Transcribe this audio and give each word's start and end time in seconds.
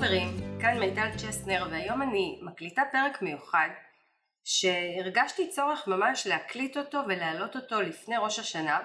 חברים, 0.00 0.60
כאן 0.60 0.78
מיטל 0.78 1.08
צ'סנר 1.16 1.66
והיום 1.70 2.02
אני 2.02 2.38
מקליטה 2.42 2.82
פרק 2.92 3.22
מיוחד 3.22 3.68
שהרגשתי 4.44 5.48
צורך 5.48 5.88
ממש 5.88 6.26
להקליט 6.26 6.76
אותו 6.76 6.98
ולהעלות 7.08 7.56
אותו 7.56 7.80
לפני 7.80 8.16
ראש 8.16 8.38
השנה. 8.38 8.78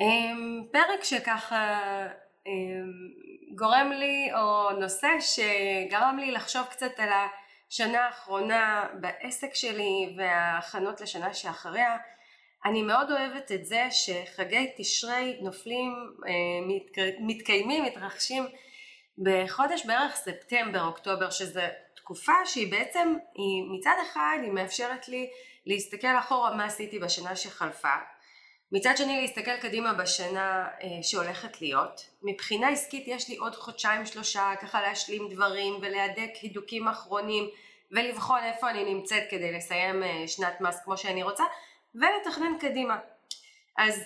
אמ, 0.00 0.64
פרק 0.72 1.04
שככה 1.04 1.80
אמ, 2.46 2.92
גורם 3.54 3.92
לי 3.92 4.30
או 4.34 4.70
נושא 4.80 5.08
שגרם 5.20 6.18
לי 6.18 6.32
לחשוב 6.32 6.66
קצת 6.70 6.92
על 6.98 7.08
השנה 7.68 8.06
האחרונה 8.06 8.86
בעסק 9.00 9.54
שלי 9.54 10.14
וההכנות 10.18 11.00
לשנה 11.00 11.34
שאחריה. 11.34 11.96
אני 12.64 12.82
מאוד 12.82 13.10
אוהבת 13.10 13.52
את 13.52 13.66
זה 13.66 13.88
שחגי 13.90 14.72
תשרי 14.76 15.38
נופלים, 15.42 15.92
אה, 16.26 16.76
מתקיימים, 17.20 17.84
מתרחשים 17.84 18.46
בחודש 19.22 19.86
בערך 19.86 20.14
ספטמבר 20.14 20.84
אוקטובר 20.84 21.30
שזה 21.30 21.68
תקופה 21.96 22.32
שהיא 22.44 22.70
בעצם 22.70 23.16
היא 23.34 23.62
מצד 23.78 23.94
אחד 24.02 24.38
היא 24.42 24.52
מאפשרת 24.52 25.08
לי 25.08 25.30
להסתכל 25.66 26.18
אחורה 26.18 26.56
מה 26.56 26.64
עשיתי 26.64 26.98
בשנה 26.98 27.36
שחלפה 27.36 27.94
מצד 28.72 28.94
שני 28.96 29.20
להסתכל 29.20 29.56
קדימה 29.56 29.92
בשנה 29.94 30.68
אה, 30.82 30.88
שהולכת 31.02 31.60
להיות. 31.60 32.10
מבחינה 32.22 32.68
עסקית 32.68 33.04
יש 33.06 33.28
לי 33.28 33.36
עוד 33.36 33.54
חודשיים 33.54 34.06
שלושה 34.06 34.52
ככה 34.60 34.80
להשלים 34.80 35.28
דברים 35.30 35.74
ולהדק 35.80 36.30
הידוקים 36.42 36.88
אחרונים 36.88 37.44
ולבחון 37.92 38.40
איפה 38.42 38.70
אני 38.70 38.94
נמצאת 38.94 39.22
כדי 39.30 39.52
לסיים 39.52 40.02
אה, 40.02 40.28
שנת 40.28 40.60
מס 40.60 40.80
כמו 40.84 40.96
שאני 40.96 41.22
רוצה 41.22 41.44
ולתכנן 41.94 42.58
קדימה. 42.60 42.98
אז 43.78 44.04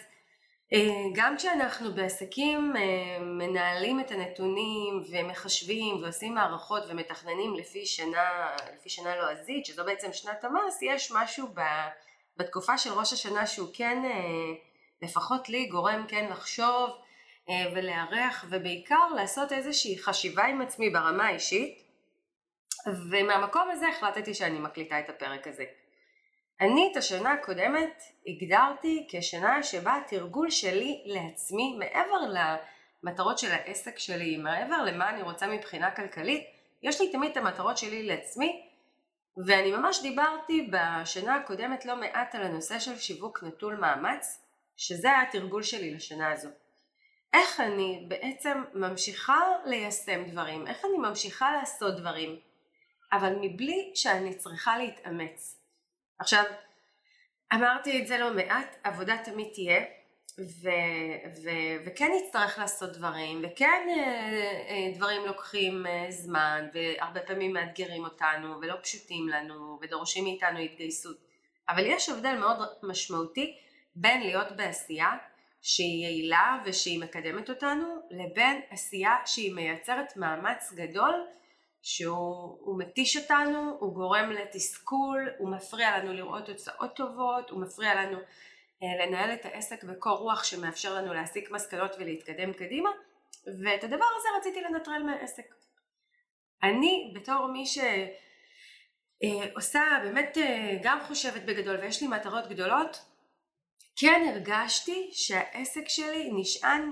גם 1.14 1.36
כשאנחנו 1.36 1.94
בעסקים 1.94 2.72
אה, 2.76 3.18
מנהלים 3.20 4.00
את 4.00 4.10
הנתונים 4.10 5.02
ומחשבים 5.10 6.02
ועושים 6.02 6.34
מערכות 6.34 6.82
ומתכננים 6.88 7.54
לפי 7.54 7.86
שנה, 7.86 8.50
לפי 8.78 8.88
שנה 8.88 9.16
לועזית 9.16 9.66
שזו 9.66 9.84
בעצם 9.84 10.12
שנת 10.12 10.44
המס 10.44 10.82
יש 10.82 11.12
משהו 11.14 11.48
בתקופה 12.36 12.78
של 12.78 12.92
ראש 12.92 13.12
השנה 13.12 13.46
שהוא 13.46 13.68
כן 13.74 14.02
אה, 14.04 14.10
לפחות 15.02 15.48
לי 15.48 15.66
גורם 15.66 16.04
כן 16.08 16.28
לחשוב 16.30 16.90
ולארח 17.74 18.44
ובעיקר 18.50 19.06
לעשות 19.16 19.52
איזושהי 19.52 19.98
חשיבה 19.98 20.44
עם 20.44 20.60
עצמי 20.62 20.90
ברמה 20.90 21.26
האישית. 21.26 21.82
ומהמקום 23.10 23.70
הזה 23.70 23.88
החלטתי 23.88 24.34
שאני 24.34 24.58
מקליטה 24.58 25.00
את 25.00 25.08
הפרק 25.08 25.46
הזה 25.46 25.64
אני 26.60 26.88
את 26.92 26.97
השנה 26.97 27.33
הקודמת 27.33 28.02
הגדרתי 28.27 29.06
כשנה 29.10 29.62
שבה 29.62 29.97
התרגול 29.97 30.50
שלי 30.50 31.02
לעצמי 31.06 31.77
מעבר 31.78 32.19
למטרות 33.02 33.38
של 33.38 33.52
העסק 33.52 33.98
שלי, 33.98 34.36
מעבר 34.36 34.82
למה 34.82 35.10
אני 35.10 35.22
רוצה 35.22 35.47
מבחינה 35.47 35.91
כלכלית, 35.91 36.44
יש 36.82 37.00
לי 37.00 37.12
תמיד 37.12 37.30
את 37.30 37.36
המטרות 37.36 37.78
שלי 37.78 38.02
לעצמי 38.02 38.70
ואני 39.47 39.72
ממש 39.72 40.02
דיברתי 40.02 40.70
בשנה 40.70 41.34
הקודמת 41.34 41.86
לא 41.86 41.97
מעט 41.97 42.34
על 42.34 42.42
הנושא 42.42 42.78
של 42.78 42.98
שיווק 42.98 43.42
נטול 43.42 43.77
מאמץ, 43.77 44.41
שזה 44.77 45.08
היה 45.08 45.22
התרגול 45.22 45.62
שלי 45.62 45.94
לשנה 45.94 46.32
הזו. 46.32 46.48
איך 47.32 47.60
אני 47.60 48.05
בעצם 48.08 48.62
ממשיכה 48.75 49.41
ליישם 49.64 50.25
דברים, 50.25 50.66
איך 50.66 50.84
אני 50.84 50.98
ממשיכה 50.98 51.52
לעשות 51.52 51.97
דברים, 51.97 52.41
אבל 53.12 53.36
מבלי 53.41 53.92
שאני 53.94 54.34
צריכה 54.34 54.78
להתאמץ. 54.78 55.63
עכשיו, 56.18 56.44
אמרתי 57.54 58.02
את 58.02 58.06
זה 58.06 58.18
לא 58.18 58.34
מעט, 58.34 58.76
עבודה 58.84 59.16
תמיד 59.24 59.48
תהיה, 59.54 59.84
ו, 60.38 60.68
ו, 61.44 61.50
וכן 61.86 62.12
נצטרך 62.16 62.58
לעשות 62.58 62.92
דברים, 62.92 63.44
וכן 63.44 63.86
אה, 63.88 64.02
אה, 64.69 64.92
דברים 64.94 65.26
לוקחים 65.26 65.86
אה, 65.86 66.06
זמן, 66.10 66.69
והרבה 66.74 67.20
פעמים 67.20 67.53
מאתגרים 67.53 68.04
אותנו, 68.04 68.60
ולא 68.60 68.74
פשוטים 68.82 69.28
לנו, 69.28 69.78
ודורשים 69.82 70.24
מאיתנו 70.24 70.58
התגייסות. 70.58 71.16
אבל 71.69 71.86
יש 71.86 72.08
הבדל 72.08 72.36
מאוד 72.38 72.58
משמעותי 72.82 73.56
בין 73.97 74.20
להיות 74.20 74.53
בעשייה 74.56 75.10
שהיא 75.62 76.04
יעילה 76.04 76.58
ושהיא 76.64 77.00
מקדמת 77.00 77.50
אותנו, 77.50 77.86
לבין 78.10 78.60
עשייה 78.70 79.16
שהיא 79.26 79.54
מייצרת 79.54 80.16
מאמץ 80.16 80.72
גדול 80.72 81.14
שהוא 81.84 82.78
מתיש 82.78 83.17
אותנו, 83.17 83.77
הוא 83.81 83.95
גורם 83.95 84.31
לתסכול, 84.31 85.31
הוא 85.39 85.50
מפריע 85.50 85.99
לנו 85.99 86.12
לראות 86.12 86.47
תוצאות 86.47 86.97
טובות, 86.97 87.50
הוא 87.50 87.61
מפריע 87.61 87.95
לנו 87.95 88.19
אה, 88.83 89.06
לנהל 89.06 89.34
את 89.34 89.45
העסק 89.45 89.84
בקור 89.84 90.19
רוח 90.19 90.45
שמאפשר 90.45 90.95
לנו 90.95 91.15
להסיק 91.15 91.50
מסקנות 91.50 91.97
ולהתקדם 91.99 92.53
קדימה, 92.53 92.91
ואת 93.65 93.84
הדבר 93.84 94.06
הזה 94.17 94.28
רציתי 94.39 94.61
לנטרל 94.61 95.03
מהעסק. 95.03 95.55
אני 96.62 97.12
בתור 97.15 97.47
מי 97.47 97.65
שעושה, 97.67 99.81
אה, 99.81 100.01
באמת 100.03 100.39
אה, 100.39 100.78
גם 100.83 100.99
חושבת 101.06 101.43
בגדול 101.43 101.77
ויש 101.77 102.03
לי 102.03 102.09
מטרות 102.09 102.49
גדולות, 102.49 103.05
כן 103.97 104.27
הרגשתי 104.31 105.11
שהעסק 105.12 105.89
שלי 105.89 106.31
נשען 106.33 106.91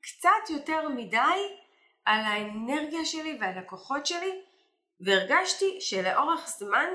קצת 0.00 0.50
יותר 0.50 0.88
מדי 0.88 1.61
על 2.04 2.20
האנרגיה 2.20 3.04
שלי 3.04 3.38
ועל 3.40 3.58
הכוחות 3.58 4.06
שלי 4.06 4.40
והרגשתי 5.00 5.80
שלאורך 5.80 6.48
זמן 6.48 6.86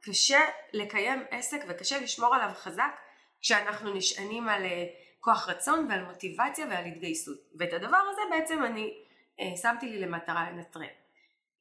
קשה 0.00 0.40
לקיים 0.72 1.24
עסק 1.30 1.64
וקשה 1.68 2.00
לשמור 2.00 2.34
עליו 2.34 2.50
חזק 2.54 3.00
כשאנחנו 3.40 3.94
נשענים 3.94 4.48
על 4.48 4.64
אה, 4.64 4.84
כוח 5.20 5.48
רצון 5.48 5.86
ועל 5.90 6.04
מוטיבציה 6.04 6.66
ועל 6.70 6.84
התגייסות. 6.84 7.38
ואת 7.58 7.72
הדבר 7.72 8.02
הזה 8.10 8.20
בעצם 8.30 8.64
אני 8.64 8.94
אה, 9.40 9.56
שמתי 9.56 9.86
לי 9.86 10.00
למטרה 10.00 10.50
לנטרל. 10.50 10.86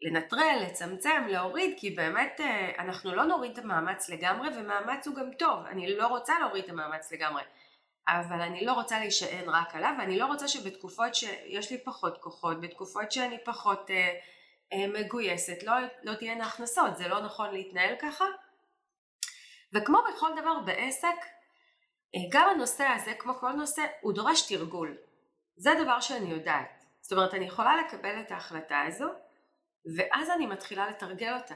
לנטרל, 0.01 0.57
לצמצם, 0.65 1.23
להוריד 1.27 1.75
כי 1.77 1.89
באמת 1.89 2.41
אה, 2.41 2.71
אנחנו 2.79 3.15
לא 3.15 3.23
נוריד 3.23 3.51
את 3.51 3.57
המאמץ 3.57 4.09
לגמרי 4.09 4.49
ומאמץ 4.57 5.07
הוא 5.07 5.15
גם 5.15 5.33
טוב, 5.39 5.65
אני 5.65 5.97
לא 5.97 6.07
רוצה 6.07 6.39
להוריד 6.39 6.63
את 6.63 6.69
המאמץ 6.69 7.11
לגמרי 7.11 7.43
אבל 8.07 8.41
אני 8.41 8.65
לא 8.65 8.73
רוצה 8.73 8.99
להישען 8.99 9.49
רק 9.49 9.75
עליו 9.75 9.93
ואני 9.99 10.19
לא 10.19 10.25
רוצה 10.25 10.47
שבתקופות 10.47 11.15
שיש 11.15 11.71
לי 11.71 11.83
פחות 11.83 12.17
כוחות, 12.17 12.61
בתקופות 12.61 13.11
שאני 13.11 13.37
פחות 13.43 13.91
אה, 13.91 14.19
אה, 14.73 14.87
מגויסת, 14.87 15.63
לא, 15.63 15.73
לא 16.03 16.13
תהיינה 16.13 16.45
הכנסות, 16.45 16.97
זה 16.97 17.07
לא 17.07 17.21
נכון 17.21 17.51
להתנהל 17.51 17.95
ככה. 18.01 18.25
וכמו 19.73 19.97
בכל 20.09 20.29
דבר 20.41 20.59
בעסק, 20.59 21.15
אה, 22.15 22.19
גם 22.31 22.49
הנושא 22.49 22.83
הזה, 22.83 23.13
כמו 23.13 23.33
כל 23.33 23.51
נושא, 23.51 23.81
הוא 24.01 24.13
דורש 24.13 24.41
תרגול. 24.53 24.97
זה 25.57 25.71
דבר 25.83 25.99
שאני 25.99 26.29
יודעת. 26.29 26.85
זאת 27.01 27.11
אומרת, 27.11 27.33
אני 27.33 27.45
יכולה 27.45 27.75
לקבל 27.77 28.19
את 28.19 28.31
ההחלטה 28.31 28.81
הזו, 28.81 29.07
ואז 29.97 30.29
אני 30.29 30.45
מתחילה 30.45 30.89
לתרגל 30.89 31.33
אותה. 31.33 31.55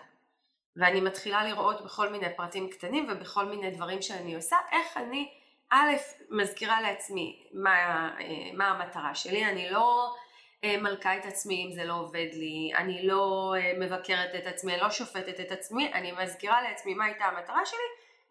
ואני 0.76 1.02
מתחילה 1.02 1.44
לראות 1.44 1.82
בכל 1.86 2.10
מיני 2.10 2.36
פרטים 2.36 2.70
קטנים 2.70 3.08
ובכל 3.10 3.46
מיני 3.46 3.72
דברים 3.72 4.02
שאני 4.02 4.36
עושה, 4.36 4.58
איך 4.72 4.98
אני 4.98 5.39
א', 5.72 5.92
מזכירה 6.30 6.82
לעצמי 6.82 7.48
מה, 7.54 8.10
אה, 8.20 8.26
מה 8.54 8.68
המטרה 8.68 9.16
שלי, 9.16 9.46
אני 9.46 9.70
לא 9.70 10.16
אה, 10.64 10.78
מלכה 10.78 11.18
את 11.18 11.26
עצמי 11.26 11.66
אם 11.66 11.72
זה 11.72 11.84
לא 11.84 11.94
עובד 11.94 12.28
לי, 12.34 12.72
אני 12.76 13.08
לא 13.08 13.54
אה, 13.58 13.74
מבקרת 13.80 14.36
את 14.36 14.48
עצמי, 14.48 14.74
אני 14.74 14.82
לא 14.82 14.90
שופטת 14.90 15.40
את 15.40 15.52
עצמי, 15.52 15.94
אני 15.94 16.12
מזכירה 16.12 16.62
לעצמי 16.62 16.94
מה 16.94 17.06
הייתה 17.06 17.26
המטרה 17.26 17.66
שלי 17.66 17.80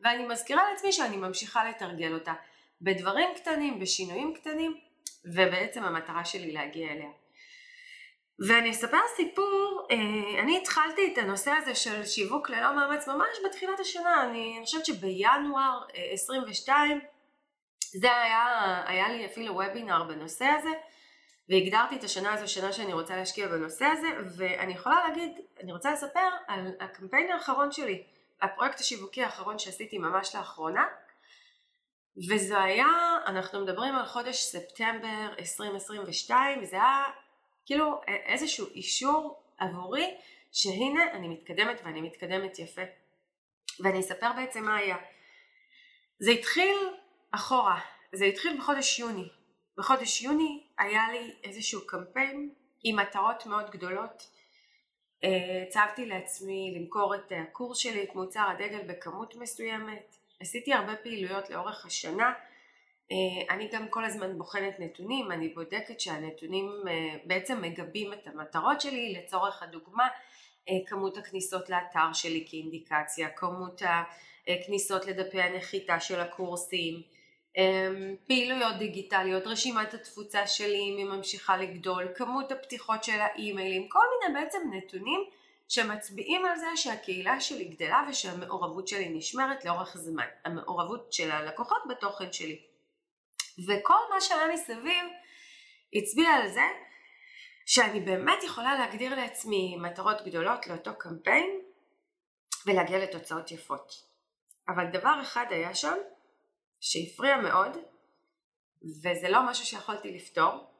ואני 0.00 0.26
מזכירה 0.26 0.70
לעצמי 0.70 0.92
שאני 0.92 1.16
ממשיכה 1.16 1.68
לתרגל 1.68 2.14
אותה. 2.14 2.32
בדברים 2.82 3.28
קטנים, 3.36 3.80
בשינויים 3.80 4.34
קטנים 4.34 4.76
ובעצם 5.24 5.84
המטרה 5.84 6.24
שלי 6.24 6.52
להגיע 6.52 6.92
אליה. 6.92 7.10
ואני 8.48 8.70
אספר 8.70 8.98
סיפור, 9.16 9.86
אני 10.42 10.58
התחלתי 10.58 11.12
את 11.12 11.18
הנושא 11.18 11.50
הזה 11.50 11.74
של 11.74 12.04
שיווק 12.04 12.50
ללא 12.50 12.76
מאמץ 12.76 13.08
ממש 13.08 13.38
בתחילת 13.46 13.80
השנה, 13.80 14.24
אני 14.24 14.60
חושבת 14.64 14.86
שבינואר 14.86 15.80
22 16.12 17.00
זה 17.84 18.16
היה, 18.16 18.82
היה 18.86 19.08
לי 19.08 19.26
אפילו 19.26 19.54
וובינר 19.54 20.04
בנושא 20.04 20.44
הזה 20.44 20.70
והגדרתי 21.48 21.96
את 21.96 22.04
השנה 22.04 22.32
הזו 22.32 22.52
שנה 22.52 22.72
שאני 22.72 22.92
רוצה 22.92 23.16
להשקיע 23.16 23.48
בנושא 23.48 23.84
הזה 23.84 24.08
ואני 24.36 24.72
יכולה 24.72 25.08
להגיד, 25.08 25.32
אני 25.62 25.72
רוצה 25.72 25.92
לספר 25.92 26.28
על 26.46 26.72
הקמפיין 26.80 27.32
האחרון 27.32 27.72
שלי, 27.72 28.02
הפרויקט 28.42 28.80
השיווקי 28.80 29.24
האחרון 29.24 29.58
שעשיתי 29.58 29.98
ממש 29.98 30.34
לאחרונה 30.34 30.84
וזה 32.28 32.62
היה, 32.62 33.18
אנחנו 33.26 33.60
מדברים 33.60 33.94
על 33.94 34.06
חודש 34.06 34.36
ספטמבר 34.36 35.34
2022 35.38 36.62
וזה 36.62 36.76
היה 36.76 37.04
כאילו 37.66 38.00
איזשהו 38.06 38.66
אישור 38.66 39.42
עבורי 39.58 40.16
שהנה 40.52 41.12
אני 41.12 41.28
מתקדמת 41.28 41.80
ואני 41.84 42.00
מתקדמת 42.00 42.58
יפה 42.58 42.82
ואני 43.80 44.00
אספר 44.00 44.32
בעצם 44.36 44.64
מה 44.64 44.76
היה. 44.76 44.96
זה 46.18 46.30
התחיל 46.30 46.76
אחורה, 47.30 47.80
זה 48.12 48.24
התחיל 48.24 48.58
בחודש 48.58 48.98
יוני. 48.98 49.28
בחודש 49.78 50.22
יוני 50.22 50.66
היה 50.78 51.02
לי 51.12 51.34
איזשהו 51.44 51.86
קמפיין 51.86 52.50
עם 52.84 52.96
מטרות 52.96 53.46
מאוד 53.46 53.70
גדולות. 53.70 54.30
אה, 55.24 55.64
הצבתי 55.68 56.06
לעצמי 56.06 56.74
למכור 56.76 57.14
את 57.14 57.32
הקורס 57.36 57.78
שלי, 57.78 58.02
את 58.02 58.14
מוצר 58.14 58.48
הדגל 58.48 58.82
בכמות 58.86 59.34
מסוימת. 59.34 60.16
עשיתי 60.40 60.72
הרבה 60.72 60.96
פעילויות 60.96 61.50
לאורך 61.50 61.86
השנה 61.86 62.32
אה, 63.12 63.54
אני 63.54 63.68
גם 63.72 63.88
כל 63.88 64.04
הזמן 64.04 64.38
בוחנת 64.38 64.80
נתונים, 64.80 65.32
אני 65.32 65.48
בודקת 65.48 66.00
שהנתונים 66.00 66.70
אה, 66.88 67.16
בעצם 67.24 67.62
מגבים 67.62 68.12
את 68.12 68.26
המטרות 68.26 68.80
שלי, 68.80 69.12
לצורך 69.12 69.62
הדוגמה 69.62 70.08
כמות 70.86 71.16
הכניסות 71.16 71.70
לאתר 71.70 72.12
שלי 72.12 72.46
כאינדיקציה, 72.48 73.28
כמות 73.28 73.82
הכניסות 74.48 75.06
לדפי 75.06 75.42
הנחיתה 75.42 76.00
של 76.00 76.20
הקורסים, 76.20 77.02
פעילויות 78.26 78.76
דיגיטליות, 78.78 79.46
רשימת 79.46 79.94
התפוצה 79.94 80.46
שלי 80.46 80.90
אם 80.92 80.96
היא 80.96 81.04
ממשיכה 81.04 81.56
לגדול, 81.56 82.08
כמות 82.14 82.52
הפתיחות 82.52 83.04
של 83.04 83.20
האימיילים, 83.20 83.88
כל 83.88 84.04
מיני 84.20 84.40
בעצם 84.40 84.58
נתונים 84.70 85.24
שמצביעים 85.68 86.44
על 86.44 86.58
זה 86.58 86.66
שהקהילה 86.76 87.40
שלי 87.40 87.64
גדלה 87.64 88.02
ושהמעורבות 88.10 88.88
שלי 88.88 89.08
נשמרת 89.08 89.64
לאורך 89.64 89.96
זמן, 89.96 90.26
המעורבות 90.44 91.12
של 91.12 91.30
הלקוחות 91.30 91.82
בתוכן 91.88 92.32
שלי. 92.32 92.60
וכל 93.66 93.98
מה 94.10 94.20
שהיה 94.20 94.48
מסביב 94.54 95.04
הצביע 95.94 96.30
על 96.30 96.48
זה 96.48 96.66
שאני 97.66 98.00
באמת 98.00 98.42
יכולה 98.42 98.78
להגדיר 98.78 99.14
לעצמי 99.14 99.76
מטרות 99.76 100.22
גדולות 100.24 100.66
לאותו 100.66 100.90
קמפיין 100.98 101.60
ולהגיע 102.66 102.98
לתוצאות 102.98 103.50
יפות. 103.50 104.02
אבל 104.68 104.86
דבר 104.86 105.20
אחד 105.22 105.46
היה 105.50 105.74
שם 105.74 105.94
שהפריע 106.80 107.36
מאוד 107.36 107.76
וזה 109.02 109.28
לא 109.28 109.46
משהו 109.50 109.66
שיכולתי 109.66 110.12
לפתור. 110.14 110.70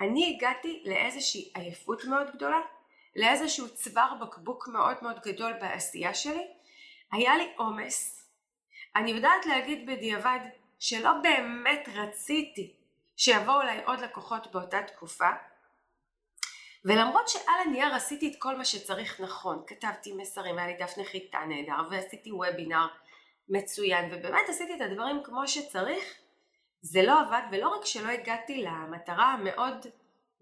אני 0.00 0.34
הגעתי 0.36 0.82
לאיזושהי 0.86 1.52
עייפות 1.54 2.04
מאוד 2.04 2.26
גדולה 2.34 2.60
לאיזשהו 3.16 3.74
צוואר 3.74 4.14
בקבוק 4.20 4.68
מאוד 4.68 4.96
מאוד 5.02 5.20
גדול 5.24 5.52
בעשייה 5.52 6.14
שלי, 6.14 6.46
היה 7.12 7.36
לי 7.36 7.52
עומס. 7.56 8.28
אני 8.96 9.10
יודעת 9.10 9.46
להגיד 9.46 9.90
בדיעבד 9.90 10.40
שלא 10.78 11.10
באמת 11.22 11.88
רציתי 11.94 12.76
שיבואו 13.16 13.60
אליי 13.60 13.84
עוד 13.84 14.00
לקוחות 14.00 14.52
באותה 14.52 14.82
תקופה, 14.82 15.30
ולמרות 16.84 17.28
שעל 17.28 17.60
הנייר 17.66 17.94
עשיתי 17.94 18.30
את 18.30 18.36
כל 18.38 18.56
מה 18.56 18.64
שצריך 18.64 19.20
נכון, 19.20 19.62
כתבתי 19.66 20.12
מסרים, 20.12 20.58
היה 20.58 20.66
לי 20.66 20.76
דף 20.76 20.98
נחיתה 20.98 21.38
נהדר, 21.38 21.88
ועשיתי 21.90 22.32
וובינר 22.32 22.86
מצוין, 23.48 24.04
ובאמת 24.12 24.48
עשיתי 24.48 24.74
את 24.74 24.80
הדברים 24.80 25.22
כמו 25.24 25.48
שצריך, 25.48 26.04
זה 26.82 27.02
לא 27.02 27.20
עבד, 27.20 27.42
ולא 27.52 27.68
רק 27.68 27.84
שלא 27.84 28.08
הגעתי 28.08 28.62
למטרה 28.62 29.24
המאוד 29.24 29.86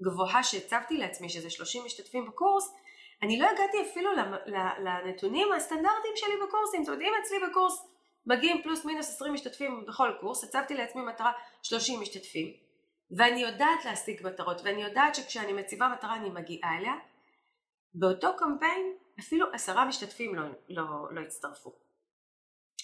גבוהה 0.02 0.43
שהצבתי 0.43 0.97
לעצמי, 0.97 1.29
שזה 1.29 1.50
30 1.50 1.85
משתתפים 1.85 2.26
בקורס, 2.26 2.75
אני 3.23 3.38
לא 3.38 3.47
הגעתי 3.47 3.82
אפילו 3.91 4.11
לנתונים 4.79 5.52
הסטנדרטיים 5.52 6.14
שלי 6.17 6.35
בקורסים. 6.47 6.85
זאת 6.85 6.94
אומרת, 6.94 7.08
אם 7.08 7.12
אצלי 7.23 7.38
בקורס 7.50 7.87
מגיעים 8.26 8.62
פלוס 8.62 8.85
מינוס 8.85 9.08
20 9.08 9.35
משתתפים 9.35 9.85
בכל 9.88 10.12
קורס, 10.20 10.44
הצבתי 10.44 10.75
לעצמי 10.75 11.03
מטרה 11.03 11.32
30 11.62 12.00
משתתפים, 12.00 12.53
ואני 13.17 13.41
יודעת 13.41 13.85
להשיג 13.85 14.26
מטרות, 14.26 14.61
ואני 14.64 14.82
יודעת 14.82 15.14
שכשאני 15.14 15.53
מציבה 15.53 15.88
מטרה 15.88 16.17
אני 16.17 16.31
מגיעה 16.31 16.79
אליה, 16.79 16.94
באותו 17.94 18.29
קמפיין 18.37 18.93
אפילו 19.20 19.46
עשרה 19.53 19.85
משתתפים 19.85 20.35
לא, 20.35 20.43
לא, 20.69 20.85
לא 21.11 21.20
הצטרפו. 21.20 21.73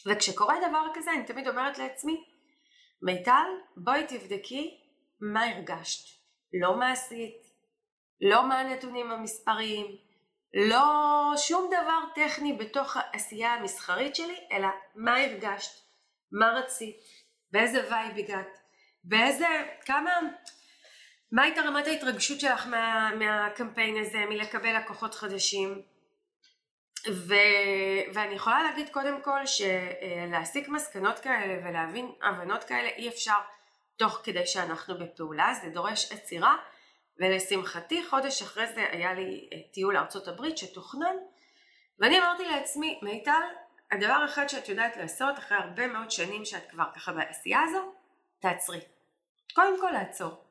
וכשקורה 0.06 0.54
דבר 0.68 0.86
כזה 0.94 1.10
אני 1.10 1.24
תמיד 1.24 1.48
אומרת 1.48 1.78
לעצמי, 1.78 2.24
מיטל 3.02 3.46
בואי 3.76 4.06
תבדקי 4.06 4.80
מה 5.20 5.44
הרגשת. 5.44 6.16
לא 6.60 6.78
מה 6.78 6.92
עשית, 6.92 7.46
לא 8.20 8.48
מה 8.48 8.60
הנתונים 8.60 9.10
המספריים, 9.10 9.86
לא 10.54 10.84
שום 11.36 11.70
דבר 11.70 11.98
טכני 12.14 12.52
בתוך 12.52 12.96
העשייה 12.96 13.54
המסחרית 13.54 14.16
שלי, 14.16 14.36
אלא 14.52 14.68
מה 14.94 15.16
הרגשת, 15.16 15.72
מה 16.32 16.50
רצית, 16.50 16.96
באיזה 17.52 17.80
וייב 17.90 18.18
הגעת, 18.18 18.58
באיזה, 19.04 19.46
כמה, 19.84 20.10
מה 21.32 21.42
הייתה 21.42 21.60
רמת 21.60 21.86
ההתרגשות 21.86 22.40
שלך 22.40 22.66
מה, 22.66 23.10
מהקמפיין 23.18 23.96
הזה, 24.00 24.18
מלקבל 24.28 24.76
לקוחות 24.76 25.14
חדשים, 25.14 25.82
ו, 27.12 27.34
ואני 28.14 28.34
יכולה 28.34 28.62
להגיד 28.62 28.88
קודם 28.88 29.22
כל 29.22 29.40
שלהסיק 29.46 30.68
מסקנות 30.68 31.18
כאלה 31.18 31.68
ולהבין 31.68 32.12
הבנות 32.22 32.64
כאלה 32.64 32.88
אי 32.88 33.08
אפשר 33.08 33.38
תוך 33.96 34.20
כדי 34.24 34.46
שאנחנו 34.46 34.98
בפעולה, 34.98 35.54
זה 35.62 35.68
דורש 35.68 36.12
עצירה 36.12 36.56
ולשמחתי 37.20 38.04
חודש 38.10 38.42
אחרי 38.42 38.66
זה 38.66 38.86
היה 38.90 39.14
לי 39.14 39.48
אה, 39.52 39.58
טיול 39.72 39.94
לארצות 39.94 40.28
הברית 40.28 40.58
שתוכנן 40.58 41.16
ואני 41.98 42.18
אמרתי 42.18 42.44
לעצמי 42.44 43.00
מיטל 43.02 43.42
הדבר 43.92 44.24
אחד 44.24 44.48
שאת 44.48 44.68
יודעת 44.68 44.96
לעשות 44.96 45.38
אחרי 45.38 45.58
הרבה 45.58 45.86
מאוד 45.86 46.10
שנים 46.10 46.44
שאת 46.44 46.70
כבר 46.70 46.84
ככה 46.94 47.12
בעשייה 47.12 47.62
הזו 47.62 47.92
תעצרי. 48.40 48.80
קודם 49.54 49.80
כל 49.80 49.90
לעצור. 49.90 50.44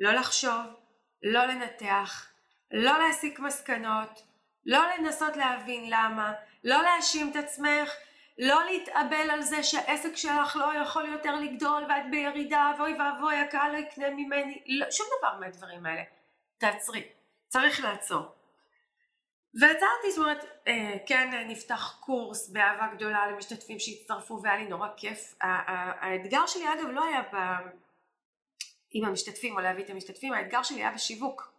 לא 0.00 0.12
לחשוב 0.12 0.62
לא 1.22 1.46
לנתח 1.46 2.32
לא 2.70 2.98
להסיק 2.98 3.38
מסקנות 3.38 4.22
לא 4.66 4.82
לנסות 4.98 5.36
להבין 5.36 5.84
למה 5.90 6.32
לא 6.64 6.82
להאשים 6.82 7.30
את 7.30 7.36
עצמך 7.36 7.92
לא 8.38 8.64
להתאבל 8.64 9.30
על 9.30 9.42
זה 9.42 9.62
שהעסק 9.62 10.16
שלך 10.16 10.56
לא 10.56 10.80
יכול 10.82 11.08
יותר 11.12 11.34
לגדול 11.36 11.84
ואת 11.88 12.10
בירידה 12.10 12.72
ואוי 12.78 12.94
ואבוי 12.94 13.36
הקהל 13.36 13.72
לא 13.72 13.78
יקנה 13.78 14.10
ממני, 14.10 14.62
לא, 14.66 14.90
שום 14.90 15.06
דבר 15.18 15.38
מהדברים 15.40 15.86
האלה. 15.86 16.02
תעצרי, 16.58 17.08
צריך 17.48 17.84
לעצור. 17.84 18.22
ועצרתי, 19.60 20.10
זאת 20.10 20.18
אומרת, 20.18 20.44
אה, 20.66 20.96
כן 21.06 21.48
נפתח 21.48 21.96
קורס 22.00 22.48
באהבה 22.48 22.94
גדולה 22.94 23.26
למשתתפים 23.26 23.78
שהצטרפו 23.78 24.40
והיה 24.42 24.56
לי 24.56 24.64
נורא 24.64 24.88
כיף. 24.96 25.34
האתגר 25.40 26.46
שלי 26.46 26.72
אגב 26.72 26.88
לא 26.88 27.04
היה 27.04 27.22
ב... 27.22 27.36
עם 28.90 29.04
המשתתפים 29.04 29.56
או 29.56 29.60
להביא 29.60 29.84
את 29.84 29.90
המשתתפים, 29.90 30.32
האתגר 30.32 30.62
שלי 30.62 30.76
היה 30.76 30.92
בשיווק, 30.92 31.52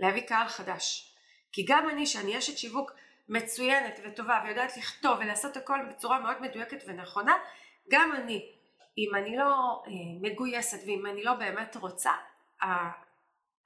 להביא 0.00 0.22
קהל 0.22 0.48
חדש. 0.48 1.15
כי 1.56 1.64
גם 1.68 1.88
אני, 1.90 2.06
שאני 2.06 2.38
אשת 2.38 2.58
שיווק, 2.58 2.92
מצוינת 3.28 4.00
וטובה 4.04 4.40
ויודעת 4.44 4.76
לכתוב 4.76 5.18
ולעשות 5.18 5.56
הכל 5.56 5.78
בצורה 5.90 6.20
מאוד 6.20 6.42
מדויקת 6.42 6.82
ונכונה, 6.86 7.34
גם 7.90 8.12
אני, 8.12 8.52
אם 8.98 9.14
אני 9.14 9.36
לא 9.36 9.82
אה, 9.86 9.90
מגויסת 10.20 10.78
ואם 10.86 11.06
אני 11.06 11.24
לא 11.24 11.34
באמת 11.34 11.76
רוצה, 11.76 12.12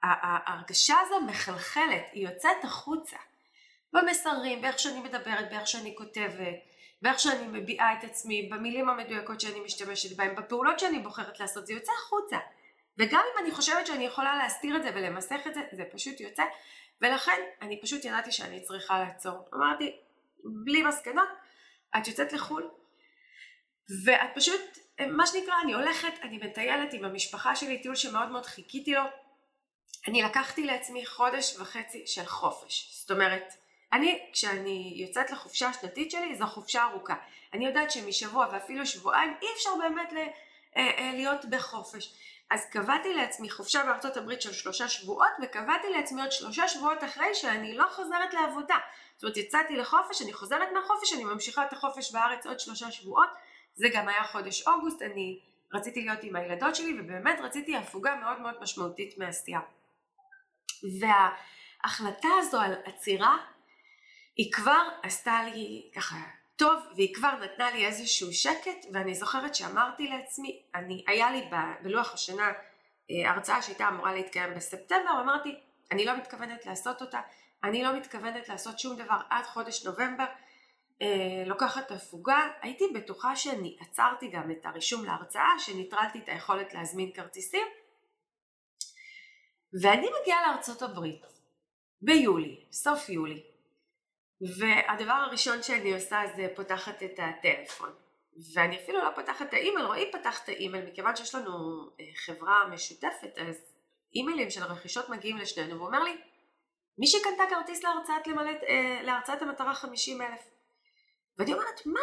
ההרגשה 0.03 0.95
הזו 0.99 1.21
מחלחלת, 1.21 2.03
היא 2.11 2.27
יוצאת 2.27 2.63
החוצה. 2.63 3.17
במסרים, 3.93 4.61
באיך 4.61 4.79
שאני 4.79 4.99
מדברת, 4.99 5.49
באיך 5.49 5.67
שאני 5.67 5.95
כותבת, 5.97 6.55
באיך 7.01 7.19
שאני 7.19 7.47
מביעה 7.47 7.93
את 7.99 8.03
עצמי, 8.03 8.49
במילים 8.51 8.89
המדויקות 8.89 9.41
שאני 9.41 9.59
משתמשת 9.59 10.17
בהן, 10.17 10.35
בפעולות 10.35 10.79
שאני 10.79 10.99
בוחרת 10.99 11.39
לעשות, 11.39 11.67
זה 11.67 11.73
יוצא 11.73 11.91
החוצה. 11.97 12.37
וגם 12.97 13.23
אם 13.33 13.43
אני 13.43 13.51
חושבת 13.51 13.87
שאני 13.87 14.05
יכולה 14.05 14.35
להסתיר 14.35 14.77
את 14.77 14.83
זה 14.83 14.91
ולמסך 14.95 15.39
את 15.47 15.53
זה, 15.53 15.61
זה 15.71 15.83
פשוט 15.91 16.19
יוצא. 16.19 16.43
ולכן 17.01 17.41
אני 17.61 17.81
פשוט 17.81 18.05
ידעתי 18.05 18.31
שאני 18.31 18.61
צריכה 18.61 18.99
לעצור. 18.99 19.49
אמרתי, 19.53 19.95
בלי 20.43 20.83
מסקנות, 20.83 21.29
את 21.97 22.07
יוצאת 22.07 22.33
לחו"ל, 22.33 22.69
ואת 24.05 24.29
פשוט, 24.35 24.61
מה 24.99 25.27
שנקרא, 25.27 25.53
אני 25.63 25.73
הולכת, 25.73 26.13
אני 26.23 26.37
מטיילת 26.37 26.93
עם 26.93 27.05
המשפחה 27.05 27.55
שלי, 27.55 27.81
טיול 27.81 27.95
שמאוד 27.95 28.29
מאוד 28.29 28.45
חיכיתי 28.45 28.93
לו. 28.93 29.03
אני 30.07 30.21
לקחתי 30.21 30.65
לעצמי 30.65 31.05
חודש 31.05 31.57
וחצי 31.57 32.03
של 32.07 32.25
חופש. 32.25 32.89
זאת 33.01 33.11
אומרת, 33.11 33.53
אני, 33.93 34.19
כשאני 34.33 34.93
יוצאת 34.95 35.31
לחופשה 35.31 35.69
השנתית 35.69 36.11
שלי, 36.11 36.35
זו 36.35 36.45
חופשה 36.45 36.83
ארוכה. 36.83 37.15
אני 37.53 37.65
יודעת 37.65 37.91
שמשבוע 37.91 38.47
ואפילו 38.51 38.85
שבועיים 38.85 39.33
אי 39.41 39.47
אפשר 39.55 39.69
באמת 39.79 40.13
ל, 40.13 40.17
אה, 40.17 40.91
אה, 40.97 41.11
להיות 41.13 41.45
בחופש. 41.45 42.13
אז 42.51 42.69
קבעתי 42.69 43.13
לעצמי 43.13 43.49
חופשה 43.49 43.83
בארצות 43.83 44.17
הברית 44.17 44.41
של 44.41 44.53
שלושה 44.53 44.87
שבועות 44.87 45.29
וקבעתי 45.41 45.89
לעצמי 45.89 46.21
עוד 46.21 46.31
שלושה 46.31 46.67
שבועות 46.67 47.03
אחרי 47.03 47.35
שאני 47.35 47.77
לא 47.77 47.85
חוזרת 47.91 48.33
לעבודה. 48.33 48.77
זאת 49.15 49.23
אומרת 49.23 49.37
יצאתי 49.37 49.75
לחופש, 49.75 50.21
אני 50.21 50.33
חוזרת 50.33 50.67
מהחופש, 50.73 51.13
אני 51.13 51.23
ממשיכה 51.23 51.65
את 51.65 51.73
החופש 51.73 52.11
בארץ 52.13 52.45
עוד 52.45 52.59
שלושה 52.59 52.91
שבועות, 52.91 53.29
זה 53.75 53.87
גם 53.93 54.07
היה 54.07 54.23
חודש 54.23 54.67
אוגוסט, 54.67 55.01
אני 55.01 55.39
רציתי 55.73 56.01
להיות 56.01 56.23
עם 56.23 56.35
הילדות 56.35 56.75
שלי 56.75 56.99
ובאמת 56.99 57.39
רציתי 57.39 57.77
הפוגה 57.77 58.15
מאוד 58.15 58.41
מאוד 58.41 58.55
משמעותית 58.61 59.17
מעשייה. 59.17 59.59
וההחלטה 60.99 62.29
הזו 62.39 62.61
על 62.61 62.73
עצירה 62.85 63.37
היא 64.35 64.51
כבר 64.53 64.83
עשתה 65.03 65.43
לי 65.43 65.91
ככה 65.95 66.15
טוב 66.61 66.83
והיא 66.95 67.15
כבר 67.15 67.31
נתנה 67.43 67.71
לי 67.71 67.85
איזשהו 67.85 68.33
שקט 68.33 68.85
ואני 68.93 69.15
זוכרת 69.15 69.55
שאמרתי 69.55 70.07
לעצמי, 70.07 70.61
אני, 70.75 71.03
היה 71.07 71.31
לי 71.31 71.41
ב, 71.51 71.55
בלוח 71.83 72.13
השנה 72.13 72.51
אה, 73.11 73.31
הרצאה 73.31 73.61
שהייתה 73.61 73.87
אמורה 73.87 74.13
להתקיים 74.13 74.53
בספטמבר, 74.55 75.21
אמרתי 75.21 75.55
אני 75.91 76.05
לא 76.05 76.17
מתכוונת 76.17 76.65
לעשות 76.65 77.01
אותה, 77.01 77.19
אני 77.63 77.83
לא 77.83 77.97
מתכוונת 77.97 78.49
לעשות 78.49 78.79
שום 78.79 78.95
דבר 78.95 79.17
עד 79.29 79.45
חודש 79.45 79.85
נובמבר, 79.85 80.25
אה, 81.01 81.43
לוקחת 81.45 81.91
הפוגה, 81.91 82.47
הייתי 82.61 82.83
בטוחה 82.95 83.35
שאני 83.35 83.77
עצרתי 83.79 84.27
גם 84.27 84.51
את 84.51 84.65
הרישום 84.65 85.05
להרצאה, 85.05 85.59
שניטרלתי 85.59 86.19
את 86.19 86.29
היכולת 86.29 86.73
להזמין 86.73 87.11
כרטיסים. 87.11 87.67
ואני 89.81 90.07
מגיעה 90.21 90.51
לארצות 90.51 90.81
הברית 90.81 91.21
ביולי, 92.01 92.65
סוף 92.71 93.09
יולי 93.09 93.50
והדבר 94.41 95.13
הראשון 95.13 95.63
שאני 95.63 95.93
עושה 95.93 96.21
זה 96.35 96.47
פותחת 96.55 97.03
את 97.03 97.19
הטלפון 97.19 97.93
ואני 98.53 98.77
אפילו 98.83 98.99
לא 98.99 99.09
פותחת 99.15 99.49
את 99.49 99.53
האימייל, 99.53 99.85
רועי 99.85 100.11
פתח 100.11 100.43
את 100.43 100.49
האימייל, 100.49 100.85
מכיוון 100.85 101.15
שיש 101.15 101.35
לנו 101.35 101.49
אה, 101.99 102.05
חברה 102.15 102.67
משותפת, 102.73 103.37
אז 103.37 103.55
אימיילים 104.15 104.49
של 104.49 104.63
רכישות 104.63 105.09
מגיעים 105.09 105.37
לשנינו, 105.37 105.75
והוא 105.75 105.87
אומר 105.87 106.03
לי, 106.03 106.17
מי 106.97 107.07
שקנתה 107.07 107.43
כרטיס 107.49 107.83
להרצאת, 107.83 108.27
למלא, 108.27 108.51
אה, 108.67 109.01
להרצאת 109.03 109.41
המטרה 109.41 109.73
50 109.73 110.21
אלף. 110.21 110.41
ואני 111.37 111.53
אומרת, 111.53 111.85
מה? 111.85 111.99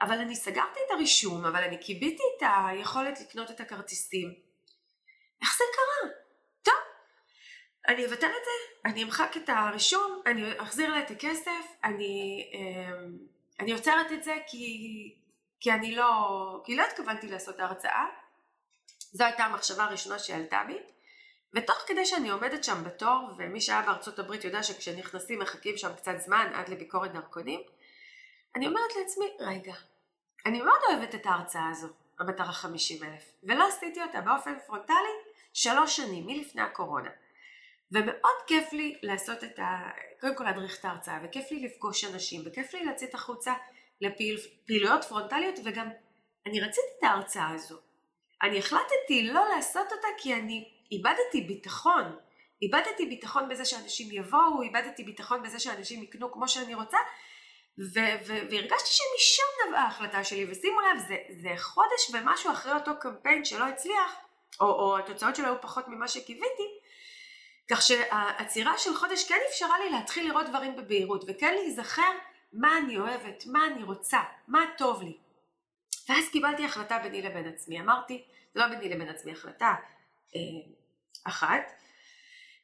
אבל 0.00 0.18
אני 0.18 0.36
סגרתי 0.36 0.80
את 0.86 0.90
הרישום, 0.90 1.44
אבל 1.44 1.62
אני 1.62 1.78
קיביתי 1.80 2.22
את 2.36 2.42
היכולת 2.66 3.20
לקנות 3.20 3.50
את 3.50 3.60
הכרטיסים. 3.60 4.28
איך 5.42 5.58
זה 5.58 5.64
קרה? 5.74 6.10
אני 7.88 8.06
אבטל 8.06 8.26
את 8.26 8.44
זה, 8.44 8.88
אני 8.90 9.02
אמחק 9.02 9.36
את 9.36 9.48
הרישום, 9.48 10.22
אני 10.26 10.42
אחזיר 10.58 10.90
לה 10.90 11.00
את 11.00 11.10
הכסף, 11.10 11.66
אני, 11.84 12.44
אה, 12.54 12.98
אני 13.60 13.72
עוצרת 13.72 14.12
את 14.12 14.24
זה 14.24 14.36
כי, 14.46 15.14
כי 15.60 15.72
אני 15.72 15.96
לא, 15.96 16.62
כי 16.64 16.76
לא 16.76 16.82
התכוונתי 16.82 17.28
לעשות 17.28 17.54
את 17.54 17.60
ההרצאה. 17.60 18.06
זו 19.12 19.24
הייתה 19.24 19.44
המחשבה 19.44 19.84
הראשונה 19.84 20.18
שעלתה 20.18 20.62
בי. 20.66 20.78
ותוך 21.54 21.76
כדי 21.86 22.06
שאני 22.06 22.30
עומדת 22.30 22.64
שם 22.64 22.84
בתור, 22.84 23.30
ומי 23.38 23.60
שהיה 23.60 23.82
בארצות 23.82 24.18
הברית 24.18 24.44
יודע 24.44 24.62
שכשנכנסים 24.62 25.38
מחכים 25.38 25.76
שם 25.76 25.94
קצת 25.94 26.14
זמן 26.18 26.50
עד 26.54 26.68
לביקורת 26.68 27.12
דרכונים, 27.12 27.60
אני 28.56 28.66
אומרת 28.66 28.96
לעצמי, 29.00 29.26
רגע, 29.40 29.74
אני 30.46 30.62
מאוד 30.62 30.80
אוהבת 30.88 31.14
את 31.14 31.26
ההרצאה 31.26 31.68
הזו, 31.70 31.88
המטרה 32.18 32.52
50 32.52 33.04
אלף, 33.04 33.22
ולא 33.42 33.68
עשיתי 33.68 34.02
אותה 34.02 34.20
באופן 34.20 34.54
פרונטלי 34.66 35.16
שלוש 35.52 35.96
שנים, 35.96 36.26
מלפני 36.26 36.62
הקורונה. 36.62 37.10
ומאוד 37.92 38.36
כיף 38.46 38.72
לי 38.72 38.98
לעשות 39.02 39.44
את 39.44 39.58
ה... 39.58 39.90
קודם 40.20 40.36
כל 40.36 40.44
להדריך 40.44 40.80
את 40.80 40.84
ההרצאה, 40.84 41.18
וכיף 41.24 41.50
לי 41.50 41.60
לפגוש 41.60 42.04
אנשים, 42.04 42.42
וכיף 42.46 42.74
לי 42.74 42.84
לצאת 42.84 43.14
החוצה 43.14 43.54
לפעילויות 44.00 45.04
פרונטליות, 45.04 45.54
וגם 45.64 45.88
אני 46.46 46.60
רציתי 46.60 46.86
את 46.98 47.04
ההרצאה 47.04 47.48
הזו. 47.48 47.76
אני 48.42 48.58
החלטתי 48.58 49.22
לא 49.22 49.48
לעשות 49.56 49.92
אותה 49.92 50.08
כי 50.18 50.34
אני 50.34 50.68
איבדתי 50.92 51.40
ביטחון. 51.40 52.16
איבדתי 52.62 53.06
ביטחון 53.06 53.48
בזה 53.48 53.64
שאנשים 53.64 54.08
יבואו, 54.12 54.62
איבדתי 54.62 55.04
ביטחון 55.04 55.42
בזה 55.42 55.58
שאנשים 55.58 56.02
יקנו 56.02 56.32
כמו 56.32 56.48
שאני 56.48 56.74
רוצה, 56.74 56.98
ו- 57.78 58.16
ו- 58.26 58.50
והרגשתי 58.50 58.88
שמשם 58.90 59.68
נבעה 59.68 59.82
ההחלטה 59.82 60.24
שלי, 60.24 60.46
ושימו 60.50 60.80
לב, 60.80 60.98
זה, 61.08 61.16
זה 61.42 61.48
חודש 61.58 62.14
ומשהו 62.14 62.52
אחרי 62.52 62.72
אותו 62.72 62.90
קמפיין 63.00 63.44
שלא 63.44 63.64
הצליח, 63.64 64.16
או, 64.60 64.66
או 64.66 64.98
התוצאות 64.98 65.36
שלו 65.36 65.46
היו 65.46 65.60
פחות 65.60 65.88
ממה 65.88 66.08
שקיוויתי, 66.08 66.75
כך 67.70 67.82
שהעצירה 67.82 68.78
של 68.78 68.94
חודש 68.94 69.28
כן 69.28 69.38
אפשרה 69.48 69.78
לי 69.78 69.90
להתחיל 69.90 70.28
לראות 70.28 70.46
דברים 70.46 70.76
בבהירות, 70.76 71.24
וכן 71.28 71.54
להיזכר 71.54 72.12
מה 72.52 72.78
אני 72.78 72.98
אוהבת, 72.98 73.46
מה 73.46 73.66
אני 73.66 73.82
רוצה, 73.82 74.18
מה 74.48 74.60
טוב 74.78 75.02
לי. 75.02 75.16
ואז 76.08 76.28
קיבלתי 76.32 76.64
החלטה 76.64 76.98
ביני 76.98 77.22
לבין 77.22 77.48
עצמי, 77.48 77.80
אמרתי, 77.80 78.24
זה 78.54 78.60
לא 78.60 78.66
ביני 78.66 78.88
לבין 78.88 79.08
עצמי 79.08 79.32
החלטה, 79.32 79.74
אה, 80.36 80.40
אחת, 81.24 81.72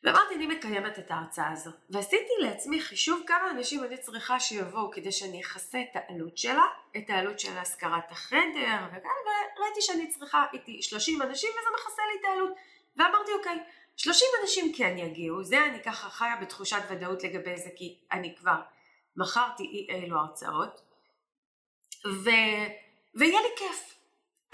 ואמרתי 0.04 0.34
אני 0.34 0.46
מקיימת 0.46 0.98
את 0.98 1.10
ההרצאה 1.10 1.52
הזו, 1.52 1.70
ועשיתי 1.90 2.32
לעצמי 2.38 2.80
חישוב 2.80 3.22
כמה 3.26 3.50
אנשים 3.50 3.84
אני 3.84 3.96
צריכה 3.96 4.40
שיבואו 4.40 4.90
כדי 4.90 5.12
שאני 5.12 5.40
אכסה 5.40 5.78
את 5.80 5.96
העלות 5.96 6.38
שלה, 6.38 6.64
את 6.96 7.10
העלות 7.10 7.40
של 7.40 7.58
השכרת 7.58 8.10
החדר 8.10 8.86
וכאלה, 8.88 9.14
וראיתי 9.58 9.80
שאני 9.80 10.08
צריכה 10.08 10.44
איתי 10.52 10.82
30 10.82 11.22
אנשים 11.22 11.50
וזה 11.50 11.68
מכסה 11.74 12.02
לי 12.12 12.20
את 12.20 12.24
העלות, 12.24 12.52
ואמרתי 12.96 13.32
אוקיי, 13.32 13.58
30 13.96 14.28
אנשים 14.42 14.72
כן 14.76 14.98
יגיעו, 14.98 15.44
זה 15.44 15.64
אני 15.64 15.82
ככה 15.82 16.10
חיה 16.10 16.36
בתחושת 16.40 16.82
ודאות 16.90 17.24
לגבי 17.24 17.56
זה 17.56 17.70
כי 17.76 17.98
אני 18.12 18.36
כבר 18.36 18.60
מכרתי 19.16 19.62
אי 19.62 19.86
אילו 19.90 20.18
הרצאות, 20.18 20.82
ו... 22.06 22.30
ויהיה 23.14 23.40
לי 23.40 23.48
כיף, 23.56 23.94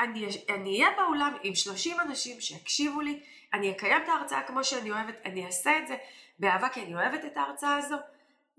אני 0.01 0.83
אהיה 0.83 0.89
באולם 0.97 1.37
עם 1.43 1.55
30 1.55 2.01
אנשים 2.01 2.41
שיקשיבו 2.41 3.01
לי, 3.01 3.21
אני 3.55 3.71
אקיים 3.71 4.03
את 4.05 4.09
ההרצאה 4.09 4.43
כמו 4.43 4.65
שאני 4.65 4.91
אוהבת, 4.91 5.15
אני 5.25 5.47
אעשה 5.47 5.79
את 5.79 5.89
זה 5.89 5.97
באהבה 6.39 6.69
כי 6.69 6.83
אני 6.83 6.95
אוהבת 6.95 7.25
את 7.25 7.37
ההרצאה 7.37 7.77
הזו, 7.77 7.97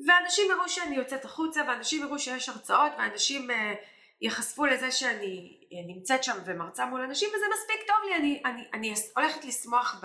ואנשים 0.07 0.51
יראו 0.51 0.69
שאני 0.69 0.95
יוצאת 0.95 1.25
החוצה, 1.25 1.61
ואנשים 1.67 2.03
יראו 2.03 2.19
שיש 2.19 2.49
הרצאות, 2.49 2.91
ואנשים 2.97 3.49
uh, 3.49 3.53
ייחשפו 4.21 4.65
לזה 4.65 4.91
שאני 4.91 5.59
uh, 5.61 5.73
נמצאת 5.87 6.23
שם 6.23 6.37
ומרצה 6.45 6.85
מול 6.85 7.01
אנשים, 7.01 7.29
וזה 7.29 7.45
מספיק 7.53 7.87
טוב 7.87 7.95
לי, 8.05 8.15
אני, 8.15 8.41
אני, 8.45 8.63
אני 8.73 8.93
הולכת 9.15 9.45
לשמוח 9.45 10.01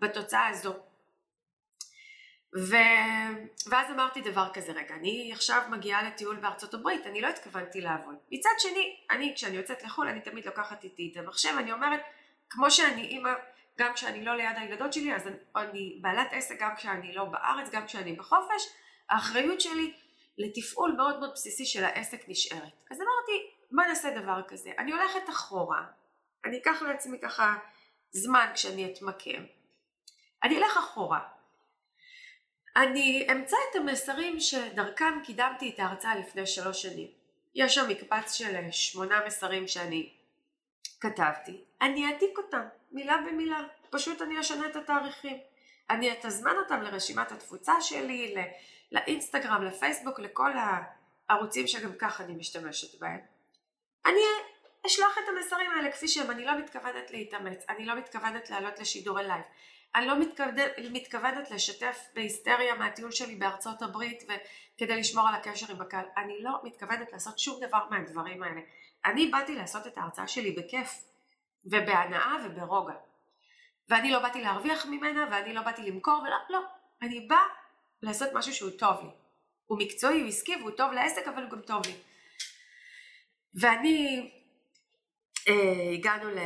בתוצאה 0.00 0.46
הזו. 0.46 0.74
ו... 2.56 2.76
ואז 3.70 3.90
אמרתי 3.90 4.20
דבר 4.20 4.48
כזה, 4.54 4.72
רגע, 4.72 4.94
אני 4.94 5.30
עכשיו 5.32 5.62
מגיעה 5.70 6.02
לטיול 6.02 6.36
בארצות 6.36 6.74
הברית, 6.74 7.06
אני 7.06 7.20
לא 7.20 7.28
התכוונתי 7.28 7.80
לעבוד. 7.80 8.14
מצד 8.32 8.50
שני, 8.58 8.96
אני 9.10 9.32
כשאני 9.34 9.56
יוצאת 9.56 9.82
לחו"ל, 9.82 10.08
אני 10.08 10.20
תמיד 10.20 10.46
לוקחת 10.46 10.84
איתי 10.84 11.10
את 11.12 11.16
המחשב, 11.16 11.54
אני 11.58 11.72
אומרת, 11.72 12.00
כמו 12.50 12.70
שאני 12.70 13.02
אימא, 13.02 13.30
גם 13.78 13.94
כשאני 13.94 14.24
לא 14.24 14.36
ליד 14.36 14.56
הילדות 14.56 14.92
שלי, 14.92 15.14
אז 15.14 15.26
אני, 15.26 15.36
אני 15.56 15.98
בעלת 16.02 16.28
עסק 16.30 16.60
גם 16.60 16.76
כשאני 16.76 17.12
לא 17.14 17.24
בארץ, 17.24 17.70
גם 17.70 17.86
כשאני 17.86 18.12
בחופש, 18.12 18.62
האחריות 19.10 19.60
שלי 19.60 19.92
לתפעול 20.38 20.92
מאוד 20.96 21.18
מאוד 21.18 21.30
בסיסי 21.32 21.66
של 21.66 21.84
העסק 21.84 22.28
נשארת. 22.28 22.84
אז 22.90 22.98
אמרתי, 23.00 23.50
בוא 23.70 23.84
נעשה 23.84 24.10
דבר 24.10 24.42
כזה, 24.48 24.70
אני 24.78 24.92
הולכת 24.92 25.30
אחורה, 25.30 25.82
אני 26.44 26.58
אקח 26.58 26.82
לעצמי 26.82 27.18
ככה 27.22 27.54
זמן 28.10 28.50
כשאני 28.54 28.92
אתמקם, 28.92 29.44
אני 30.46 30.58
אלך 30.58 30.76
אחורה, 30.76 31.20
אני 32.76 33.26
אמצא 33.32 33.56
את 33.70 33.76
המסרים 33.76 34.40
שדרכם 34.40 35.20
קידמתי 35.24 35.70
את 35.70 35.80
ההרצאה 35.80 36.16
לפני 36.16 36.46
שלוש 36.46 36.82
שנים. 36.82 37.08
יש 37.54 37.74
שם 37.74 37.88
מקבץ 37.88 38.32
של 38.32 38.70
שמונה 38.70 39.20
מסרים 39.26 39.68
שאני 39.68 40.12
כתבתי, 41.00 41.64
אני 41.80 42.06
אעתיק 42.06 42.38
אותם 42.38 42.62
מילה 42.92 43.16
במילה, 43.16 43.60
פשוט 43.90 44.22
אני 44.22 44.40
אשנה 44.40 44.66
את 44.66 44.76
התאריכים. 44.76 45.36
אני 45.90 46.12
אתזמן 46.12 46.54
אותם 46.56 46.82
לרשימת 46.82 47.32
התפוצה 47.32 47.80
שלי, 47.80 48.34
לאינסטגרם, 48.92 49.64
לפייסבוק, 49.64 50.18
לכל 50.20 50.50
הערוצים 51.28 51.66
שגם 51.66 51.92
כך 51.98 52.20
אני 52.20 52.34
משתמשת 52.34 53.00
בהם. 53.00 53.20
אני 54.06 54.20
אשלח 54.86 55.18
את 55.18 55.28
המסרים 55.28 55.70
האלה 55.70 55.92
כפי 55.92 56.08
שהם, 56.08 56.30
אני 56.30 56.44
לא 56.44 56.58
מתכוונת 56.58 57.10
להתאמץ, 57.10 57.64
אני 57.68 57.86
לא 57.86 57.94
מתכוונת 57.94 58.50
לעלות 58.50 58.78
לשידור 58.78 59.20
לייב. 59.20 59.44
אני 59.96 60.06
לא 60.06 60.20
מתכוונת, 60.20 60.72
מתכוונת 60.92 61.50
לשתף 61.50 61.98
בהיסטריה 62.14 62.74
מהטיול 62.74 63.10
שלי 63.10 63.34
בארצות 63.34 63.82
הברית 63.82 64.22
וכדי 64.22 64.96
לשמור 64.96 65.28
על 65.28 65.34
הקשר 65.34 65.72
עם 65.72 65.80
הקהל. 65.80 66.04
אני 66.16 66.42
לא 66.42 66.50
מתכוונת 66.62 67.12
לעשות 67.12 67.38
שום 67.38 67.60
דבר 67.60 67.78
מהדברים 67.90 68.42
האלה. 68.42 68.60
אני 69.04 69.26
באתי 69.26 69.54
לעשות 69.54 69.86
את 69.86 69.98
ההרצאה 69.98 70.28
שלי 70.28 70.52
בכיף 70.52 71.04
ובהנאה 71.64 72.36
וברוגע. 72.44 72.94
ואני 73.88 74.10
לא 74.10 74.18
באתי 74.18 74.42
להרוויח 74.42 74.86
ממנה 74.86 75.26
ואני 75.30 75.54
לא 75.54 75.62
באתי 75.62 75.82
למכור 75.82 76.22
ולא, 76.22 76.36
לא. 76.50 76.60
אני 77.02 77.20
באה 77.20 77.46
לעשות 78.02 78.28
משהו 78.34 78.54
שהוא 78.54 78.70
טוב 78.78 78.96
לי. 79.02 79.10
הוא 79.66 79.78
מקצועי, 79.78 80.20
הוא 80.20 80.28
עסקי 80.28 80.56
והוא 80.56 80.70
טוב 80.70 80.92
לעסק 80.92 81.28
אבל 81.28 81.42
הוא 81.42 81.50
גם 81.50 81.60
טוב 81.60 81.82
לי. 81.86 81.94
ואני 83.54 84.30
אה, 85.48 85.90
הגענו 85.92 86.30
ל... 86.30 86.38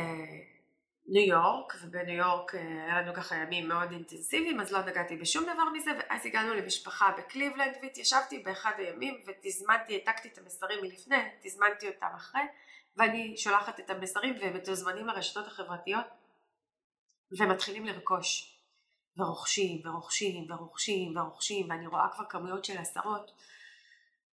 ניו 1.11 1.27
יורק, 1.27 1.73
ובניו 1.83 2.15
יורק 2.15 2.55
אה, 2.55 2.61
היה 2.61 3.01
לנו 3.01 3.13
ככה 3.13 3.35
ימים 3.35 3.67
מאוד 3.67 3.91
אינטנסיביים, 3.91 4.59
אז 4.59 4.71
לא 4.71 4.85
נגעתי 4.85 5.17
בשום 5.17 5.43
דבר 5.43 5.69
מזה, 5.73 5.91
ואז 5.99 6.25
הגענו 6.25 6.53
למשפחה 6.53 7.11
בקליבלנד, 7.17 7.77
והתיישבתי 7.81 8.39
באחד 8.39 8.71
הימים, 8.77 9.21
ותזמנתי, 9.27 9.93
העתקתי 9.93 10.27
את 10.27 10.37
המסרים 10.37 10.81
מלפני, 10.81 11.15
תזמנתי 11.41 11.87
אותם 11.87 12.07
אחרי, 12.15 12.41
ואני 12.97 13.37
שולחת 13.37 13.79
את 13.79 13.89
המסרים, 13.89 14.35
והם 14.41 14.53
מתוזמנים 14.55 15.07
לרשתות 15.07 15.47
החברתיות, 15.47 16.05
ומתחילים 17.39 17.85
לרכוש, 17.85 18.59
ורוכשים, 19.17 19.81
ורוכשים, 19.87 20.51
ורוכשים, 20.51 21.17
ורוכשים, 21.17 21.69
ואני 21.69 21.87
רואה 21.87 22.07
כבר 22.15 22.25
כמויות 22.29 22.65
של 22.65 22.77
עשרות, 22.77 23.31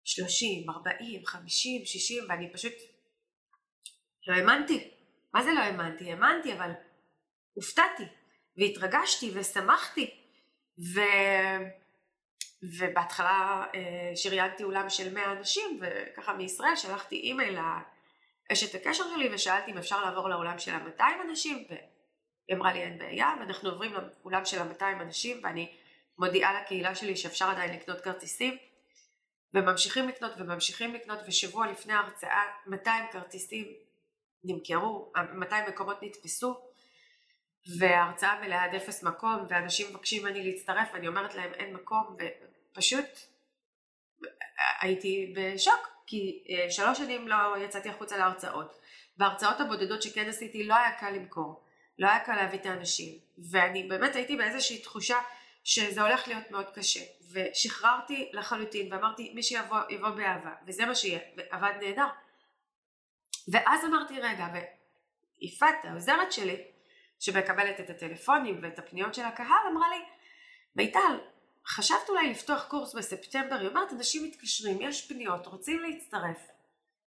שלושים, 0.05 0.71
ארבעים, 0.71 1.27
חמישים, 1.27 1.85
שישים, 1.85 2.25
ואני 2.29 2.53
פשוט 2.53 2.75
לא 4.27 4.35
האמנתי. 4.35 4.98
מה 5.35 5.43
זה 5.43 5.53
לא 5.53 5.61
האמנתי? 5.61 6.11
האמנתי, 6.11 6.53
אבל 6.53 6.71
הופתעתי, 7.55 8.05
והתרגשתי, 8.57 9.31
ושמחתי, 9.35 10.15
ו... 10.95 11.01
ובהתחלה 12.63 13.65
אה, 13.75 14.13
שריינתי 14.17 14.65
אולם 14.65 14.91
של 14.91 15.15
100 15.15 15.33
אנשים, 15.33 15.81
וככה 15.81 16.33
מישראל 16.33 16.77
שלחתי 16.77 17.17
אימייל 17.17 17.59
לאשת 18.51 18.75
הקשר 18.75 19.05
שלי, 19.15 19.35
ושאלתי 19.35 19.71
אם 19.71 19.79
אפשר 19.79 20.05
לעבור 20.05 20.29
לאולם 20.29 20.59
של 20.59 20.75
ה-200 20.75 21.03
אנשים, 21.29 21.65
והיא 21.69 22.57
אמרה 22.57 22.73
לי 22.73 22.83
אין 22.83 22.99
בעיה, 22.99 23.35
ואנחנו 23.41 23.71
עוברים 23.71 23.93
לאולם 24.25 24.45
של 24.45 24.63
ה-200 24.63 25.03
אנשים, 25.03 25.41
ואני 25.43 25.73
מודיעה 26.19 26.63
לקהילה 26.63 26.95
שלי 26.95 27.17
שאפשר 27.17 27.51
עדיין 27.51 27.75
לקנות 27.75 28.01
כרטיסים, 28.01 28.57
וממשיכים 29.55 30.09
לקנות 30.09 30.33
וממשיכים 30.39 30.95
לקנות, 30.95 31.19
ושבוע 31.27 31.67
לפני 31.67 31.93
ההרצאה 31.93 32.43
200 32.67 33.05
כרטיסים 33.13 33.67
נמכרו, 34.45 35.13
200 35.35 35.65
מקומות 35.69 36.03
נתפסו 36.03 36.61
וההרצאה 37.79 38.41
מלאה 38.41 38.65
עד 38.65 38.75
אפס 38.75 39.03
מקום 39.03 39.47
ואנשים 39.49 39.91
מבקשים 39.91 40.23
ממני 40.23 40.45
להצטרף 40.45 40.89
ואני 40.93 41.09
אומרת 41.09 41.35
להם 41.35 41.55
אין 41.55 41.75
מקום 41.75 42.17
ופשוט 42.73 43.19
הייתי 44.81 45.35
בשוק 45.37 45.89
כי 46.07 46.45
אה, 46.49 46.71
שלוש 46.71 46.99
שנים 46.99 47.29
לא 47.29 47.59
יצאתי 47.59 47.89
החוצה 47.89 48.17
להרצאות. 48.17 48.79
בהרצאות 49.17 49.61
הבודדות 49.61 50.03
שכן 50.03 50.29
עשיתי 50.29 50.65
לא 50.65 50.75
היה 50.75 50.93
קל 50.93 51.11
למכור, 51.11 51.65
לא 51.99 52.09
היה 52.09 52.21
קל 52.21 52.35
להביא 52.37 52.59
את 52.59 52.67
האנשים, 52.67 53.19
ואני 53.51 53.83
באמת 53.83 54.17
הייתי 54.17 54.37
באיזושהי 54.37 54.79
תחושה 54.79 55.17
שזה 55.65 56.03
הולך 56.03 56.29
להיות 56.29 56.51
מאוד 56.51 56.67
קשה, 56.75 57.01
ושחררתי 57.33 58.31
לחלוטין 58.33 58.93
ואמרתי 58.93 59.33
מי 59.35 59.43
שיבוא 59.43 59.79
יבוא 59.91 60.11
באהבה, 60.11 60.53
וזה 60.67 60.87
מה 60.87 60.95
שיהיה, 60.95 61.21
ועבד 61.37 61.73
נהדר. 61.83 62.07
ואז 63.53 63.85
אמרתי 63.85 64.21
רגע, 64.21 64.47
ויפעת 64.53 65.85
העוזרת 65.85 66.33
שלי, 66.33 66.65
שמקבלת 67.19 67.81
את 67.81 67.91
הטלפונים 67.91 68.59
ואת 68.63 68.79
הפניות 68.79 69.15
של 69.15 69.23
הקהל, 69.23 69.67
אמרה 69.73 69.89
לי, 69.89 70.05
מיטל, 70.77 71.19
חשבת 71.67 72.09
אולי 72.09 72.31
לפתוח 72.31 72.65
קורס 72.69 72.95
בספטמבר, 72.95 73.55
היא 73.55 73.69
אומרת, 73.69 73.93
אנשים 73.93 74.25
מתקשרים, 74.25 74.81
יש 74.81 75.09
פניות, 75.09 75.47
רוצים 75.47 75.81
להצטרף. 75.81 76.47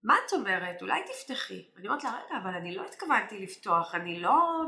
מה 0.02 0.16
את 0.26 0.32
אומרת? 0.32 0.82
אולי 0.82 1.00
תפתחי. 1.06 1.64
אני 1.76 1.88
אומרת 1.88 2.04
לה, 2.04 2.10
רגע, 2.10 2.36
אבל 2.42 2.54
אני 2.54 2.74
לא 2.74 2.84
התכוונתי 2.84 3.38
לפתוח, 3.38 3.94
אני 3.94 4.20
לא... 4.20 4.62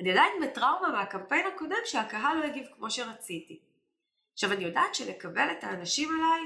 אני 0.00 0.10
עדיין 0.10 0.32
בטראומה 0.42 0.88
מהקמפיין 0.88 1.46
הקודם 1.46 1.76
שהקהל 1.84 2.36
לא 2.38 2.44
הגיב 2.44 2.66
כמו 2.76 2.90
שרציתי. 2.90 3.60
עכשיו, 4.32 4.52
אני 4.52 4.64
יודעת 4.64 4.94
שלקבל 4.94 5.50
את 5.58 5.64
האנשים 5.64 6.08
אליי, 6.08 6.40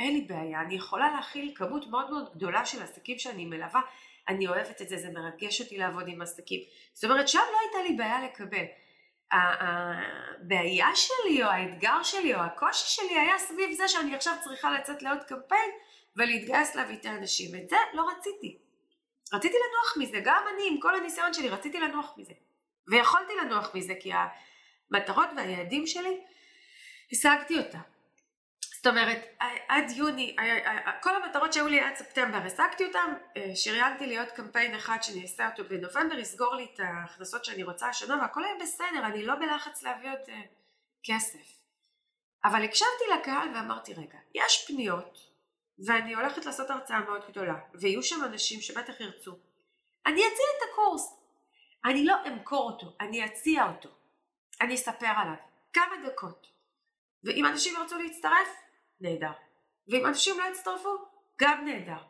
אין 0.00 0.14
לי 0.14 0.20
בעיה, 0.20 0.60
אני 0.60 0.74
יכולה 0.74 1.10
להכיל 1.10 1.52
כמות 1.54 1.86
מאוד 1.86 2.10
מאוד 2.10 2.34
גדולה 2.34 2.66
של 2.66 2.82
עסקים 2.82 3.18
שאני 3.18 3.44
מלווה, 3.44 3.80
אני 4.28 4.48
אוהבת 4.48 4.82
את 4.82 4.88
זה, 4.88 4.96
זה 4.96 5.10
מרגש 5.10 5.60
אותי 5.60 5.78
לעבוד 5.78 6.08
עם 6.08 6.22
עסקים. 6.22 6.60
זאת 6.92 7.04
אומרת, 7.04 7.28
שם 7.28 7.38
לא 7.52 7.58
הייתה 7.60 7.90
לי 7.90 7.96
בעיה 7.96 8.24
לקבל. 8.24 8.64
הבעיה 9.32 10.88
שלי 10.94 11.44
או 11.44 11.48
האתגר 11.48 12.02
שלי 12.02 12.34
או 12.34 12.40
הקושי 12.40 12.88
שלי 12.88 13.18
היה 13.18 13.38
סביב 13.38 13.72
זה 13.72 13.88
שאני 13.88 14.14
עכשיו 14.14 14.34
צריכה 14.40 14.70
לצאת 14.70 15.02
לעוד 15.02 15.24
קמפיין 15.24 15.70
ולהתגייס 16.16 16.74
להביא 16.74 16.96
את 16.96 17.06
האנשים. 17.06 17.54
את 17.54 17.68
זה 17.68 17.76
לא 17.92 18.08
רציתי. 18.10 18.58
רציתי 19.32 19.54
לנוח 19.54 19.96
מזה, 19.96 20.20
גם 20.24 20.44
אני 20.54 20.62
עם 20.70 20.80
כל 20.80 20.94
הניסיון 20.94 21.34
שלי 21.34 21.48
רציתי 21.48 21.80
לנוח 21.80 22.14
מזה. 22.16 22.32
ויכולתי 22.88 23.32
לנוח 23.42 23.74
מזה 23.74 23.94
כי 24.00 24.12
המטרות 24.90 25.28
והיעדים 25.36 25.86
שלי 25.86 26.20
השגתי 27.12 27.58
אותם. 27.58 27.89
זאת 28.80 28.86
אומרת, 28.86 29.36
עד 29.68 29.90
יוני, 29.90 30.36
כל 31.02 31.22
המטרות 31.22 31.52
שהיו 31.52 31.68
לי 31.68 31.80
עד 31.80 31.94
ספטמבר, 31.94 32.38
השגתי 32.38 32.84
אותן, 32.84 33.14
אה, 33.36 33.56
שריינתי 33.56 34.06
לי 34.06 34.18
עוד 34.18 34.28
קמפיין 34.28 34.74
אחד 34.74 34.96
שאני 35.02 35.22
אעשה 35.22 35.50
אותו 35.50 35.64
בנובמבר, 35.64 36.18
יסגור 36.18 36.54
לי 36.54 36.66
את 36.74 36.80
ההכנסות 36.80 37.44
שאני 37.44 37.62
רוצה 37.62 37.88
השנה, 37.88 38.18
והכל 38.20 38.44
היה 38.44 38.54
בסדר, 38.60 39.06
אני 39.06 39.24
לא 39.24 39.34
בלחץ 39.34 39.82
להביא 39.82 40.10
עוד 40.10 40.18
אה, 40.28 40.40
כסף. 41.04 41.60
אבל 42.44 42.64
הקשבתי 42.64 43.04
לקהל 43.18 43.48
ואמרתי, 43.54 43.94
רגע, 43.94 44.18
יש 44.34 44.64
פניות, 44.66 45.18
ואני 45.86 46.14
הולכת 46.14 46.46
לעשות 46.46 46.70
הרצאה 46.70 47.00
מאוד 47.00 47.22
גדולה, 47.28 47.54
ויהיו 47.74 48.02
שם 48.02 48.24
אנשים 48.24 48.60
שבטח 48.60 49.00
ירצו. 49.00 49.32
אני 50.06 50.20
אציע 50.20 50.46
את 50.58 50.68
הקורס. 50.72 51.16
אני 51.84 52.04
לא 52.04 52.16
אמכור 52.26 52.70
אותו, 52.70 52.96
אני 53.00 53.24
אציע 53.24 53.64
אותו. 53.68 53.88
אני 54.60 54.74
אספר 54.74 55.12
עליו. 55.16 55.34
כמה 55.72 55.94
דקות. 56.06 56.46
ואם 57.24 57.46
אנשים 57.46 57.74
ירצו 57.74 57.98
להצטרף, 57.98 58.48
נהדר. 59.00 59.32
ואם 59.88 60.06
אנשים 60.06 60.38
לא 60.38 60.44
יצטרפו, 60.44 60.96
גם 61.40 61.64
נהדר. 61.64 62.02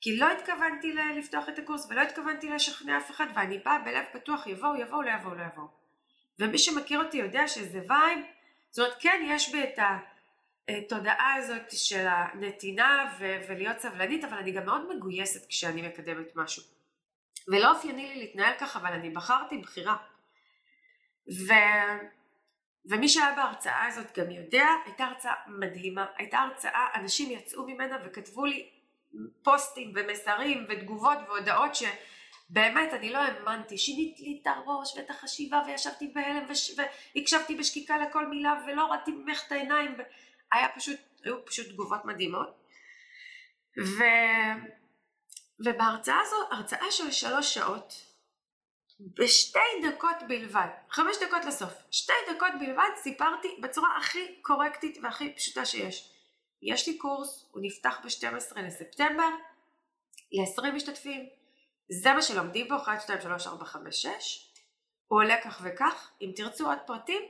כי 0.00 0.16
לא 0.16 0.26
התכוונתי 0.32 0.92
לפתוח 0.92 1.48
את 1.48 1.58
הקורס 1.58 1.86
ולא 1.90 2.00
התכוונתי 2.00 2.50
לשכנע 2.50 2.98
אף 2.98 3.10
אחד 3.10 3.26
ואני 3.34 3.58
באה 3.58 3.78
בלב 3.78 4.04
פתוח 4.12 4.46
יבואו 4.46 4.76
יבואו 4.76 5.02
לא 5.02 5.10
יבואו 5.10 5.34
לא 5.34 5.42
יבואו. 5.52 5.66
ומי 6.38 6.58
שמכיר 6.58 7.04
אותי 7.04 7.16
יודע 7.16 7.48
שזה 7.48 7.80
vibe, 7.88 8.18
זאת 8.70 8.78
אומרת 8.78 8.98
כן 9.00 9.22
יש 9.26 9.52
בי 9.52 9.62
את 9.64 9.78
התודעה 10.68 11.34
הזאת 11.34 11.70
של 11.70 12.06
הנתינה 12.06 13.14
ו- 13.18 13.38
ולהיות 13.48 13.78
סבלנית 13.78 14.24
אבל 14.24 14.36
אני 14.36 14.52
גם 14.52 14.66
מאוד 14.66 14.96
מגויסת 14.96 15.46
כשאני 15.48 15.82
מקדמת 15.82 16.36
משהו. 16.36 16.62
ולא 17.48 17.70
אופייני 17.70 18.08
לי 18.08 18.16
להתנהל 18.16 18.54
ככה 18.60 18.78
אבל 18.78 18.92
אני 18.92 19.10
בחרתי 19.10 19.58
בחירה. 19.58 19.96
ו... 21.48 21.52
ומי 22.88 23.08
שהיה 23.08 23.34
בהרצאה 23.36 23.86
הזאת 23.86 24.18
גם 24.18 24.30
יודע, 24.30 24.66
הייתה 24.84 25.04
הרצאה 25.04 25.32
מדהימה, 25.46 26.06
הייתה 26.16 26.38
הרצאה, 26.38 26.86
אנשים 26.94 27.30
יצאו 27.30 27.66
ממנה 27.66 27.96
וכתבו 28.04 28.44
לי 28.44 28.70
פוסטים 29.42 29.92
ומסרים 29.96 30.66
ותגובות 30.68 31.18
והודעות 31.28 31.70
שבאמת 31.74 32.92
אני 32.92 33.12
לא 33.12 33.18
האמנתי, 33.18 33.78
שינית 33.78 34.20
לי 34.20 34.40
את 34.42 34.46
הראש 34.46 34.96
ואת 34.96 35.10
החשיבה 35.10 35.62
וישבתי 35.66 36.12
בהלם 36.14 36.44
וש... 36.48 36.78
והקשבתי 37.16 37.56
בשקיקה 37.56 37.98
לכל 37.98 38.26
מילה 38.26 38.62
ולא 38.66 38.86
ראיתי 38.86 39.10
ממך 39.10 39.42
את 39.46 39.52
העיניים, 39.52 39.96
היה 40.52 40.68
פשוט, 40.76 41.00
היו 41.24 41.44
פשוט 41.44 41.66
תגובות 41.68 42.04
מדהימות. 42.04 42.48
ו... 43.78 44.02
ובהרצאה 45.66 46.20
הזו, 46.20 46.36
הרצאה 46.50 46.90
של 46.90 47.10
שלוש 47.10 47.54
שעות, 47.54 48.07
בשתי 49.00 49.88
דקות 49.88 50.16
בלבד, 50.28 50.68
חמש 50.90 51.16
דקות 51.22 51.44
לסוף, 51.44 51.72
שתי 51.90 52.12
דקות 52.34 52.52
בלבד 52.60 52.90
סיפרתי 52.96 53.48
בצורה 53.60 53.96
הכי 53.98 54.42
קורקטית 54.42 54.98
והכי 55.02 55.34
פשוטה 55.34 55.64
שיש. 55.64 56.12
יש 56.62 56.88
לי 56.88 56.98
קורס, 56.98 57.48
הוא 57.50 57.62
נפתח 57.64 58.00
ב-12 58.04 58.60
לספטמבר, 58.60 59.28
ל-20 60.32 60.70
משתתפים, 60.74 61.28
זה 61.88 62.12
מה 62.12 62.22
שלומדים 62.22 62.68
בו, 62.68 62.76
1, 62.76 63.00
2, 63.00 63.20
3, 63.20 63.46
4, 63.46 63.64
5, 63.64 64.02
6, 64.02 64.52
הוא 65.08 65.20
עולה 65.20 65.42
כך 65.44 65.60
וכך, 65.64 66.10
אם 66.22 66.32
תרצו 66.36 66.66
עוד 66.66 66.78
פרטים, 66.86 67.22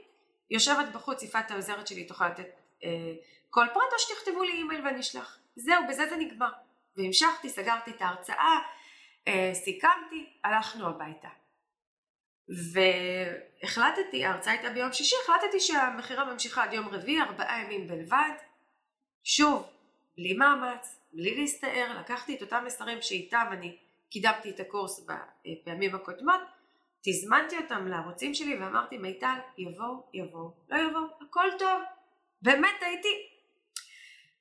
יושבת 0.50 0.88
בחוץ, 0.92 1.22
יפעת 1.22 1.50
העוזרת 1.50 1.86
שלי 1.86 2.04
תוכל 2.04 2.28
לתת 2.28 2.60
אה, 2.84 2.88
כל 3.50 3.66
פרט, 3.74 3.92
או 3.92 3.98
שתכתבו 3.98 4.42
לי 4.42 4.52
אימייל 4.52 4.84
ואני 4.86 5.00
אשלח. 5.00 5.38
זהו, 5.56 5.82
בזה 5.88 6.06
זה 6.08 6.16
נגמר. 6.16 6.50
והמשכתי, 6.96 7.48
סגרתי 7.48 7.90
את 7.90 8.02
ההרצאה, 8.02 8.58
אה, 9.28 9.50
סיכמתי, 9.54 10.32
הלכנו 10.44 10.88
הביתה. 10.88 11.28
והחלטתי, 12.48 14.24
ההרצאה 14.24 14.52
הייתה 14.52 14.70
ביום 14.70 14.92
שישי, 14.92 15.16
החלטתי 15.24 15.60
שהמכירה 15.60 16.32
ממשיכה 16.32 16.64
עד 16.64 16.72
יום 16.72 16.88
רביעי, 16.88 17.20
ארבעה 17.20 17.62
ימים 17.62 17.88
בלבד. 17.88 18.30
שוב, 19.24 19.66
בלי 20.16 20.32
מאמץ, 20.34 21.00
בלי 21.12 21.36
להסתער, 21.40 21.98
לקחתי 22.00 22.36
את 22.36 22.42
אותם 22.42 22.64
מסרים 22.66 23.02
שאיתם 23.02 23.46
אני 23.52 23.76
קידמתי 24.10 24.50
את 24.50 24.60
הקורס 24.60 25.06
בפעמים 25.06 25.94
הקודמות, 25.94 26.40
תזמנתי 27.02 27.56
אותם 27.56 27.88
לערוצים 27.88 28.34
שלי 28.34 28.56
ואמרתי 28.56 28.98
מיטל, 28.98 29.38
יבואו, 29.58 30.02
יבואו, 30.14 30.52
לא 30.68 30.78
יבואו, 30.78 31.04
הכל 31.20 31.48
טוב. 31.58 31.82
באמת 32.42 32.76
הייתי 32.80 33.08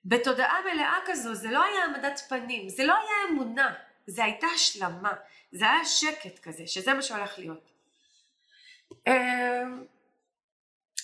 בתודעה 0.06 0.62
מלאה 0.62 1.00
כזו, 1.06 1.34
זה 1.34 1.52
לא 1.52 1.64
היה 1.64 1.84
העמדת 1.84 2.22
פנים, 2.30 2.70
זה 2.70 2.86
לא 2.86 2.94
היה 2.94 3.30
אמונה, 3.30 3.74
זה 4.08 4.24
הייתה 4.24 4.48
השלמה, 4.56 5.14
זה 5.52 5.66
היה 5.70 5.86
שקט 5.86 6.40
כזה, 6.40 6.68
שזה 6.68 6.94
מה 6.94 7.02
שהולך 7.02 7.40
להיות. 7.40 7.77
אמ, 9.08 9.84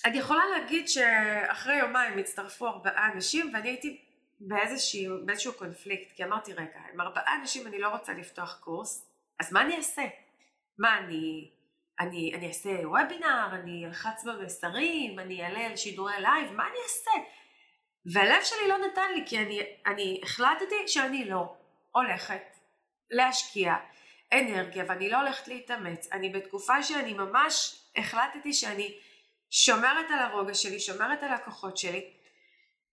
אני 0.06 0.18
יכולה 0.18 0.42
להגיד 0.46 0.88
שאחרי 0.88 1.76
יומיים 1.76 2.18
הצטרפו 2.18 2.68
ארבעה 2.68 3.12
אנשים 3.14 3.52
ואני 3.54 3.70
הייתי 3.70 4.02
באיזשהו, 4.40 5.26
באיזשהו 5.26 5.54
קונפליקט 5.54 6.12
כי 6.16 6.24
אמרתי 6.24 6.54
רגע 6.54 6.80
עם 6.94 7.02
ארבעה 7.02 7.36
אנשים 7.42 7.68
אני 7.68 7.80
לא 7.80 7.88
רוצה 7.88 8.14
לפתוח 8.14 8.60
קורס 8.60 9.10
אז 9.40 9.54
מה 9.54 9.62
אני 9.62 9.78
אעשה? 9.78 10.02
מה 10.78 10.98
אני, 10.98 11.50
אני, 12.00 12.32
אני 12.36 12.48
אעשה 12.48 12.70
וובינר, 12.70 13.48
אני 13.52 13.86
אלחץ 13.86 14.24
במסרים, 14.26 15.20
אני 15.20 15.44
אעלה 15.44 15.66
על 15.66 15.76
שידורי 15.76 16.14
לייב, 16.20 16.52
מה 16.52 16.64
אני 16.68 16.78
אעשה? 16.84 17.12
והלב 18.06 18.44
שלי 18.44 18.68
לא 18.68 18.78
נתן 18.78 19.12
לי 19.16 19.24
כי 19.26 19.40
אני, 19.40 19.62
אני 19.86 20.20
החלטתי 20.24 20.88
שאני 20.88 21.26
לא 21.26 21.56
הולכת 21.92 22.58
להשקיע 23.12 23.76
אנרגיה 24.34 24.86
ואני 24.88 25.10
לא 25.10 25.18
הולכת 25.18 25.48
להתאמץ, 25.48 26.12
אני 26.12 26.30
בתקופה 26.30 26.84
שאני 26.84 27.14
ממש 27.14 27.83
החלטתי 27.96 28.54
שאני 28.54 28.98
שומרת 29.50 30.06
על 30.12 30.20
הרוגע 30.20 30.54
שלי, 30.54 30.80
שומרת 30.80 31.24
על 31.24 31.32
הכוחות 31.32 31.78
שלי 31.78 32.10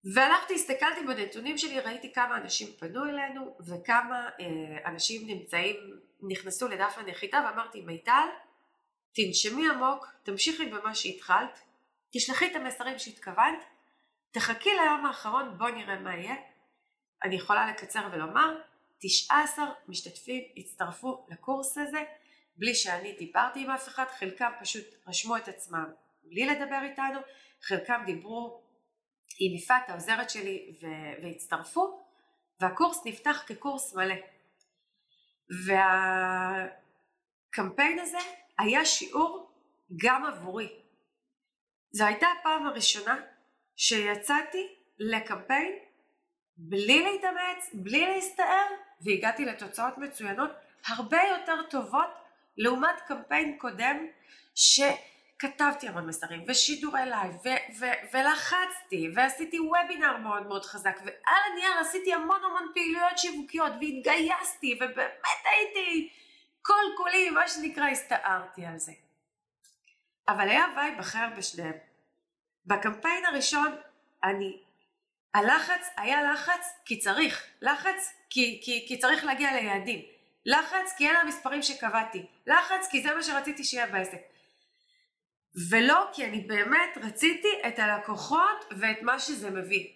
והלכתי, 0.04 0.54
הסתכלתי 0.54 1.00
בנתונים 1.06 1.58
שלי, 1.58 1.80
ראיתי 1.80 2.12
כמה 2.12 2.36
אנשים 2.36 2.68
פנו 2.78 3.04
אלינו 3.04 3.56
וכמה 3.60 4.28
אה, 4.40 4.90
אנשים 4.90 5.26
נמצאים, 5.26 5.76
נכנסו 6.22 6.68
לדף 6.68 6.94
הנחיתה 6.98 7.42
ואמרתי 7.46 7.80
מיטל, 7.80 8.28
תנשמי 9.12 9.68
עמוק, 9.68 10.06
תמשיכי 10.22 10.66
במה 10.66 10.94
שהתחלת, 10.94 11.60
תשלחי 12.10 12.46
את 12.50 12.56
המסרים 12.56 12.98
שהתכוונת, 12.98 13.64
תחכי 14.30 14.70
ליום 14.70 15.06
האחרון, 15.06 15.58
בוא 15.58 15.70
נראה 15.70 15.98
מה 15.98 16.16
יהיה. 16.16 16.34
אני 17.24 17.34
יכולה 17.34 17.70
לקצר 17.70 18.08
ולומר, 18.12 18.56
19 18.98 19.64
משתתפים 19.88 20.44
הצטרפו 20.56 21.26
לקורס 21.28 21.78
הזה 21.78 22.04
בלי 22.60 22.74
שאני 22.74 23.12
דיברתי 23.12 23.60
עם 23.60 23.70
אף 23.70 23.88
אחד, 23.88 24.04
חלקם 24.18 24.50
פשוט 24.60 24.84
רשמו 25.06 25.36
את 25.36 25.48
עצמם 25.48 25.92
בלי 26.24 26.46
לדבר 26.46 26.80
איתנו, 26.82 27.20
חלקם 27.62 28.02
דיברו 28.06 28.62
עם 29.38 29.54
יפעת 29.54 29.90
העוזרת 29.90 30.30
שלי 30.30 30.76
והצטרפו, 31.22 32.04
והקורס 32.60 33.02
נפתח 33.04 33.44
כקורס 33.46 33.94
מלא. 33.94 34.14
והקמפיין 37.50 37.98
הזה 37.98 38.18
היה 38.58 38.84
שיעור 38.84 39.50
גם 39.96 40.26
עבורי. 40.26 40.68
זו 41.92 42.04
הייתה 42.04 42.26
הפעם 42.40 42.66
הראשונה 42.66 43.16
שיצאתי 43.76 44.76
לקמפיין 44.98 45.72
בלי 46.56 47.02
להתאמץ, 47.02 47.70
בלי 47.74 48.06
להסתער, 48.06 48.66
והגעתי 49.00 49.44
לתוצאות 49.44 49.98
מצוינות 49.98 50.50
הרבה 50.86 51.18
יותר 51.22 51.62
טובות 51.70 52.19
לעומת 52.60 53.00
קמפיין 53.06 53.58
קודם 53.58 54.06
שכתבתי 54.54 55.88
המון 55.88 56.06
מסרים 56.06 56.44
ושידורי 56.48 57.00
לייב 57.06 57.34
ו- 57.44 57.78
ו- 57.80 58.16
ולחצתי 58.16 59.08
ועשיתי 59.14 59.60
וובינר 59.60 60.16
מאוד 60.16 60.46
מאוד 60.46 60.64
חזק 60.64 60.98
ועל 61.04 61.52
הנייר 61.52 61.78
עשיתי 61.80 62.14
המון 62.14 62.44
המון 62.44 62.70
פעילויות 62.74 63.18
שיווקיות 63.18 63.72
והתגייסתי 63.72 64.78
ובאמת 64.80 65.44
הייתי 65.44 66.08
כל 66.62 66.82
כולי 66.96 67.30
מה 67.30 67.48
שנקרא 67.48 67.88
הסתערתי 67.88 68.66
על 68.66 68.78
זה. 68.78 68.92
אבל 70.28 70.48
היה 70.48 70.64
vibe 70.76 70.98
אחר 70.98 71.26
בשניהם. 71.36 71.78
בקמפיין 72.66 73.24
הראשון 73.24 73.76
אני 74.24 74.62
הלחץ 75.34 75.90
היה 75.96 76.22
לחץ 76.22 76.74
כי 76.84 76.98
צריך, 76.98 77.46
לחץ 77.62 78.12
כי, 78.30 78.60
כי, 78.64 78.84
כי 78.88 78.98
צריך 78.98 79.24
להגיע 79.24 79.52
ליעדים, 79.52 80.04
לחץ 80.46 80.94
כי 80.98 81.10
אלה 81.10 81.20
המספרים 81.20 81.62
שקבעתי, 81.62 82.26
לחץ 82.46 82.88
כי 82.90 83.02
זה 83.02 83.14
מה 83.14 83.22
שרציתי 83.22 83.64
שיהיה 83.64 83.86
בעסק. 83.86 84.20
ולא 85.70 86.08
כי 86.12 86.24
אני 86.24 86.40
באמת 86.40 86.98
רציתי 87.02 87.48
את 87.68 87.78
הלקוחות 87.78 88.64
ואת 88.78 89.02
מה 89.02 89.18
שזה 89.18 89.50
מביא. 89.50 89.86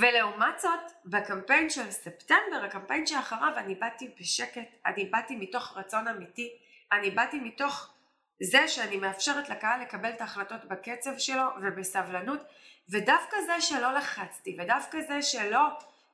ולעומת 0.00 0.60
זאת, 0.60 0.92
בקמפיין 1.04 1.70
של 1.70 1.90
ספטמבר, 1.90 2.64
הקמפיין 2.64 3.06
שאחריו, 3.06 3.52
אני 3.56 3.74
באתי 3.74 4.14
בשקט, 4.20 4.68
אני 4.86 5.04
באתי 5.04 5.36
מתוך 5.36 5.76
רצון 5.76 6.08
אמיתי, 6.08 6.50
אני 6.92 7.10
באתי 7.10 7.40
מתוך 7.40 7.94
זה 8.42 8.68
שאני 8.68 8.96
מאפשרת 8.96 9.48
לקהל 9.48 9.82
לקבל 9.82 10.10
את 10.10 10.20
ההחלטות 10.20 10.64
בקצב 10.64 11.18
שלו 11.18 11.44
ובסבלנות, 11.62 12.40
ודווקא 12.88 13.36
זה 13.46 13.60
שלא 13.60 13.92
לחצתי, 13.92 14.56
ודווקא 14.60 15.00
זה 15.00 15.22
שלא, 15.22 15.60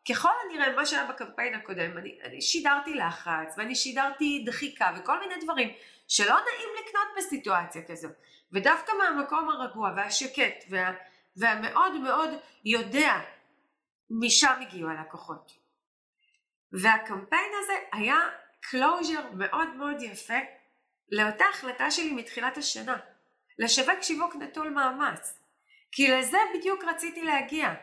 ככל 0.08 0.28
הנראה 0.44 0.76
מה 0.76 0.86
שהיה 0.86 1.06
בקמפיין 1.06 1.54
הקודם, 1.54 1.98
אני, 1.98 2.18
אני 2.24 2.42
שידרתי 2.42 2.94
לחץ, 2.94 3.54
ואני 3.56 3.74
שידרתי 3.74 4.44
דחיקה, 4.46 4.92
וכל 4.96 5.20
מיני 5.20 5.34
דברים 5.44 5.72
שלא 6.08 6.34
נעים 6.34 6.68
לקנות 6.80 7.06
בסיטואציה 7.16 7.82
כזו, 7.88 8.08
ודווקא 8.52 8.92
מהמקום 8.98 9.48
הרגוע 9.48 9.92
והשקט, 9.96 10.64
וה, 10.70 10.92
והמאוד 11.36 11.92
מאוד 11.92 12.30
יודע, 12.64 13.12
משם 14.10 14.54
הגיעו 14.60 14.90
הלקוחות. 14.90 15.52
והקמפיין 16.72 17.50
הזה 17.62 17.72
היה 17.92 18.18
closure 18.60 19.30
מאוד 19.32 19.68
מאוד 19.68 20.02
יפה 20.02 20.38
לאותה 21.12 21.44
החלטה 21.52 21.90
שלי 21.90 22.12
מתחילת 22.12 22.56
השנה, 22.56 22.96
לשווק 23.58 24.02
שיווק 24.02 24.36
נטול 24.36 24.68
מאמץ. 24.70 25.38
כי 25.92 26.08
לזה 26.08 26.38
בדיוק 26.54 26.84
רציתי 26.84 27.22
להגיע. 27.22 27.74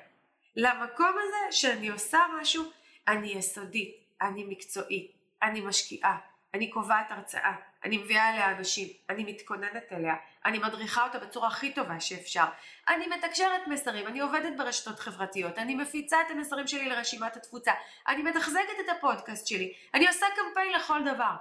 למקום 0.55 1.15
הזה 1.23 1.57
שאני 1.57 1.87
עושה 1.87 2.19
משהו, 2.41 2.63
אני 3.07 3.27
יסודית, 3.27 3.95
אני 4.21 4.43
מקצועית, 4.43 5.11
אני 5.41 5.61
משקיעה, 5.61 6.17
אני 6.53 6.69
קובעת 6.71 7.11
הרצאה, 7.11 7.55
אני 7.83 7.97
מביאה 7.97 8.29
אליה 8.29 8.57
אנשים, 8.57 8.87
אני 9.09 9.23
מתכוננת 9.23 9.91
אליה, 9.91 10.15
אני 10.45 10.59
מדריכה 10.59 11.03
אותה 11.07 11.19
בצורה 11.19 11.47
הכי 11.47 11.73
טובה 11.73 11.99
שאפשר, 11.99 12.45
אני 12.87 13.07
מתקשרת 13.07 13.67
מסרים, 13.67 14.07
אני 14.07 14.19
עובדת 14.19 14.57
ברשתות 14.57 14.99
חברתיות, 14.99 15.57
אני 15.57 15.75
מפיצה 15.75 16.21
את 16.21 16.31
המסרים 16.31 16.67
שלי 16.67 16.89
לרשימת 16.89 17.35
התפוצה, 17.35 17.71
אני 18.07 18.23
מתחזקת 18.23 18.79
את 18.85 18.97
הפודקאסט 18.97 19.47
שלי, 19.47 19.73
אני 19.93 20.07
עושה 20.07 20.25
קמפיין 20.35 20.73
לכל 20.73 21.01
דבר. 21.03 21.35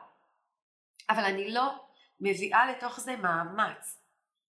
אבל 1.10 1.24
אני 1.24 1.50
לא 1.50 1.84
מביאה 2.20 2.70
לתוך 2.70 3.00
זה 3.00 3.16
מאמץ. 3.16 4.00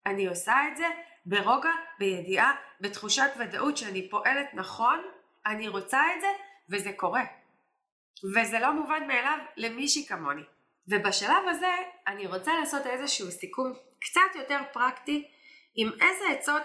אני 0.06 0.26
עושה 0.26 0.54
את 0.68 0.76
זה 0.76 0.86
ברוגע, 1.26 1.70
בידיעה, 1.98 2.52
בתחושת 2.80 3.30
ודאות 3.38 3.76
שאני 3.76 4.10
פועלת 4.10 4.54
נכון, 4.54 4.98
אני 5.46 5.68
רוצה 5.68 6.00
את 6.16 6.20
זה, 6.20 6.28
וזה 6.70 6.92
קורה. 6.92 7.24
וזה 8.36 8.58
לא 8.58 8.72
מובן 8.72 9.06
מאליו 9.08 9.38
למישהי 9.56 10.06
כמוני. 10.06 10.42
ובשלב 10.88 11.48
הזה 11.48 11.74
אני 12.06 12.26
רוצה 12.26 12.54
לעשות 12.60 12.86
איזשהו 12.86 13.30
סיכום 13.30 13.72
קצת 14.00 14.34
יותר 14.34 14.58
פרקטי 14.72 15.28
עם 15.74 15.90
איזה 15.92 16.24
עצות 16.38 16.62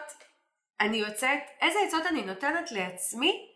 אני 0.82 0.98
יוצאת, 0.98 1.40
איזה 1.62 1.80
עצות 1.88 2.06
אני 2.06 2.22
נותנת 2.22 2.72
לעצמי 2.72 3.48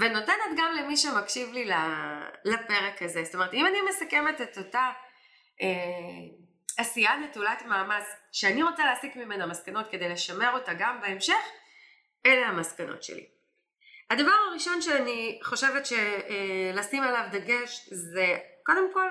ונותנת 0.00 0.56
גם 0.56 0.72
למי 0.72 0.96
שמקשיב 0.96 1.52
לי 1.52 1.70
לפרק 2.44 3.02
הזה. 3.02 3.24
זאת 3.24 3.34
אומרת, 3.34 3.54
אם 3.54 3.66
אני 3.66 3.78
מסכמת 3.88 4.40
את 4.40 4.58
אותה 4.58 4.90
אה, 5.62 5.66
עשייה 6.78 7.16
נטולת 7.16 7.62
מאמץ 7.62 8.04
שאני 8.32 8.62
רוצה 8.62 8.84
להסיק 8.84 9.16
ממנה 9.16 9.46
מסקנות 9.46 9.88
כדי 9.90 10.08
לשמר 10.08 10.50
אותה 10.52 10.74
גם 10.74 11.00
בהמשך, 11.00 11.34
אלה 12.26 12.46
המסקנות 12.46 13.02
שלי. 13.02 13.26
הדבר 14.10 14.32
הראשון 14.50 14.82
שאני 14.82 15.40
חושבת 15.42 15.86
שלשים 15.86 17.02
עליו 17.02 17.24
דגש 17.32 17.88
זה 17.92 18.38
קודם 18.62 18.92
כל 18.92 19.08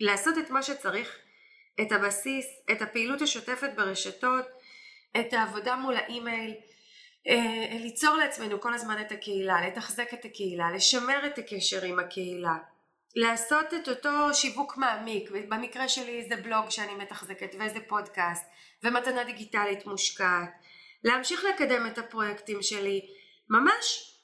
לעשות 0.00 0.38
את 0.38 0.50
מה 0.50 0.62
שצריך, 0.62 1.18
את 1.80 1.92
הבסיס, 1.92 2.46
את 2.72 2.82
הפעילות 2.82 3.22
השוטפת 3.22 3.70
ברשתות, 3.76 4.46
את 5.20 5.32
העבודה 5.32 5.76
מול 5.76 5.96
האימייל, 5.96 6.54
אה, 7.28 7.78
ליצור 7.80 8.16
לעצמנו 8.16 8.60
כל 8.60 8.74
הזמן 8.74 9.00
את 9.00 9.12
הקהילה, 9.12 9.66
לתחזק 9.66 10.14
את 10.14 10.24
הקהילה, 10.24 10.70
לשמר 10.74 11.26
את 11.26 11.38
הקשר 11.38 11.84
עם 11.84 11.98
הקהילה, 11.98 12.56
לעשות 13.16 13.74
את 13.74 13.88
אותו 13.88 14.34
שיווק 14.34 14.76
מעמיק, 14.76 15.30
במקרה 15.30 15.88
שלי 15.88 16.26
זה 16.28 16.36
בלוג 16.36 16.70
שאני 16.70 16.94
מתחזקת 16.94 17.54
ואיזה 17.58 17.78
פודקאסט 17.88 18.44
ומתנה 18.82 19.24
דיגיטלית 19.24 19.86
מושקעת, 19.86 20.50
להמשיך 21.04 21.44
לקדם 21.44 21.86
את 21.86 21.98
הפרויקטים 21.98 22.62
שלי, 22.62 23.00
ממש 23.50 24.14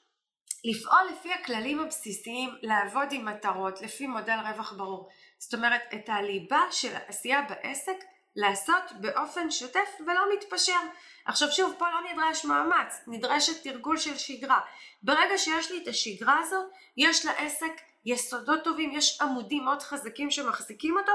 לפעול 0.65 1.01
לפי 1.11 1.33
הכללים 1.33 1.79
הבסיסיים, 1.79 2.49
לעבוד 2.61 3.07
עם 3.11 3.25
מטרות, 3.25 3.81
לפי 3.81 4.07
מודל 4.07 4.37
רווח 4.45 4.73
ברור. 4.73 5.09
זאת 5.37 5.53
אומרת, 5.53 5.81
את 5.93 6.09
הליבה 6.09 6.61
של 6.71 6.95
העשייה 6.95 7.41
בעסק 7.41 7.97
לעשות 8.35 8.83
באופן 9.01 9.51
שוטף 9.51 9.89
ולא 10.07 10.21
מתפשר. 10.33 10.79
עכשיו 11.25 11.51
שוב, 11.51 11.75
פה 11.77 11.85
לא 11.89 12.11
נדרש 12.11 12.45
מאמץ, 12.45 13.01
נדרשת 13.07 13.63
תרגול 13.63 13.97
של 13.97 14.17
שגרה. 14.17 14.59
ברגע 15.03 15.37
שיש 15.37 15.71
לי 15.71 15.83
את 15.83 15.87
השגרה 15.87 16.39
הזו, 16.39 16.57
יש 16.97 17.25
לעסק 17.25 17.81
יסודות 18.05 18.63
טובים, 18.63 18.91
יש 18.91 19.21
עמודים 19.21 19.65
מאוד 19.65 19.81
חזקים 19.81 20.31
שמחזיקים 20.31 20.97
אותו, 20.97 21.11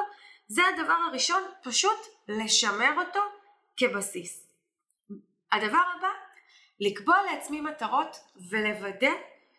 זה 0.49 0.63
הדבר 0.67 0.97
הראשון, 1.09 1.43
פשוט 1.63 1.99
לשמר 2.29 2.93
אותו 2.99 3.21
כבסיס. 3.77 4.47
הדבר 5.53 5.83
הבא, 5.99 6.09
לקבוע 6.81 7.17
לעצמי 7.23 7.61
מטרות 7.61 8.17
ולוודא 8.51 9.13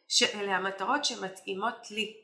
שאלה 0.07 0.55
המטרות 0.55 1.05
שמתאימות 1.05 1.91
לי, 1.91 2.17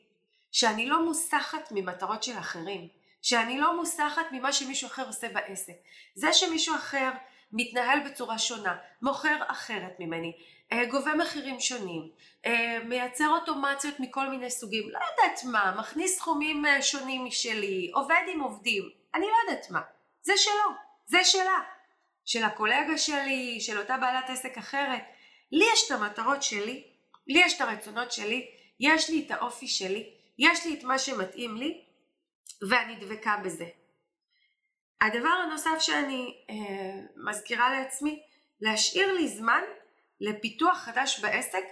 שאני 0.52 0.86
לא 0.86 1.04
מוסחת 1.04 1.68
ממטרות 1.70 2.22
של 2.22 2.38
אחרים, 2.38 2.88
שאני 3.22 3.58
לא 3.58 3.76
מוסחת 3.76 4.26
ממה 4.32 4.52
שמישהו 4.52 4.88
אחר 4.88 5.06
עושה 5.06 5.28
בעסק. 5.28 5.72
זה 6.14 6.32
שמישהו 6.32 6.74
אחר 6.76 7.10
מתנהל 7.52 8.00
בצורה 8.08 8.38
שונה, 8.38 8.76
מוכר 9.02 9.36
אחרת 9.48 9.96
ממני, 10.00 10.32
אה, 10.72 10.84
גובה 10.86 11.14
מחירים 11.14 11.60
שונים, 11.60 12.10
אה, 12.46 12.78
מייצר 12.84 13.28
אוטומציות 13.28 14.00
מכל 14.00 14.28
מיני 14.28 14.50
סוגים, 14.50 14.90
לא 14.90 14.98
יודעת 14.98 15.44
מה, 15.44 15.74
מכניס 15.78 16.16
סכומים 16.16 16.66
אה, 16.66 16.82
שונים 16.82 17.24
משלי, 17.24 17.90
עובד 17.94 18.22
עם 18.32 18.40
עובדים, 18.40 18.82
אני 19.14 19.26
לא 19.26 19.50
יודעת 19.50 19.70
מה, 19.70 19.80
זה 20.22 20.32
שלו, 20.36 20.74
זה 21.06 21.24
שלה, 21.24 21.58
של 22.24 22.44
הקולגה 22.44 22.98
שלי, 22.98 23.60
של 23.60 23.78
אותה 23.78 23.96
בעלת 23.96 24.30
עסק 24.30 24.58
אחרת, 24.58 25.02
לי 25.52 25.64
יש 25.72 25.86
את 25.86 25.90
המטרות 25.90 26.42
שלי, 26.42 26.84
לי 27.26 27.42
יש 27.44 27.56
את 27.56 27.60
הרצונות 27.60 28.12
שלי, 28.12 28.50
יש 28.80 29.10
לי 29.10 29.24
את 29.26 29.30
האופי 29.30 29.68
שלי, 29.68 30.10
יש 30.38 30.66
לי 30.66 30.74
את 30.74 30.84
מה 30.84 30.98
שמתאים 30.98 31.56
לי, 31.56 31.84
ואני 32.68 32.96
דבקה 32.96 33.36
בזה. 33.44 33.66
הדבר 35.00 35.28
הנוסף 35.28 35.78
שאני 35.80 36.44
אה, 36.50 37.00
מזכירה 37.16 37.70
לעצמי, 37.70 38.22
להשאיר 38.60 39.12
לי 39.12 39.28
זמן 39.28 39.62
לפיתוח 40.20 40.78
חדש 40.78 41.20
בעסק. 41.20 41.64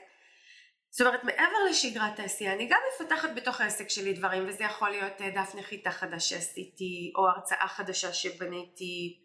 זאת 0.91 1.07
אומרת, 1.07 1.25
מעבר 1.25 1.65
לשגרת 1.71 2.19
העשייה, 2.21 2.53
אני 2.53 2.67
גם 2.67 2.81
מפתחת 2.95 3.29
בתוך 3.37 3.61
העסק 3.61 3.89
שלי 3.89 4.13
דברים, 4.13 4.49
וזה 4.49 4.65
יכול 4.65 4.91
להיות 4.91 5.21
אה, 5.21 5.31
דף 5.31 5.55
נחיתה 5.55 5.91
חדש 5.91 6.29
שעשיתי, 6.29 7.13
או 7.17 7.29
הרצאה 7.29 7.69
חדשה 7.69 8.13
שבניתי, 8.13 9.19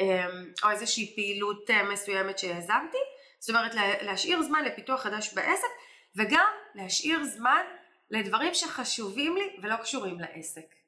אה, 0.00 0.26
או 0.64 0.70
איזושהי 0.70 1.14
פעילות 1.14 1.70
אה, 1.70 1.82
מסוימת 1.82 2.38
שיזמתי. 2.38 2.98
זאת 3.38 3.50
אומרת, 3.50 3.74
להשאיר 4.00 4.42
זמן 4.42 4.64
לפיתוח 4.64 5.00
חדש 5.00 5.34
בעסק, 5.34 5.68
וגם 6.16 6.52
להשאיר 6.74 7.24
זמן 7.24 7.62
לדברים 8.10 8.54
שחשובים 8.54 9.36
לי 9.36 9.56
ולא 9.62 9.76
קשורים 9.76 10.20
לעסק. 10.20 10.79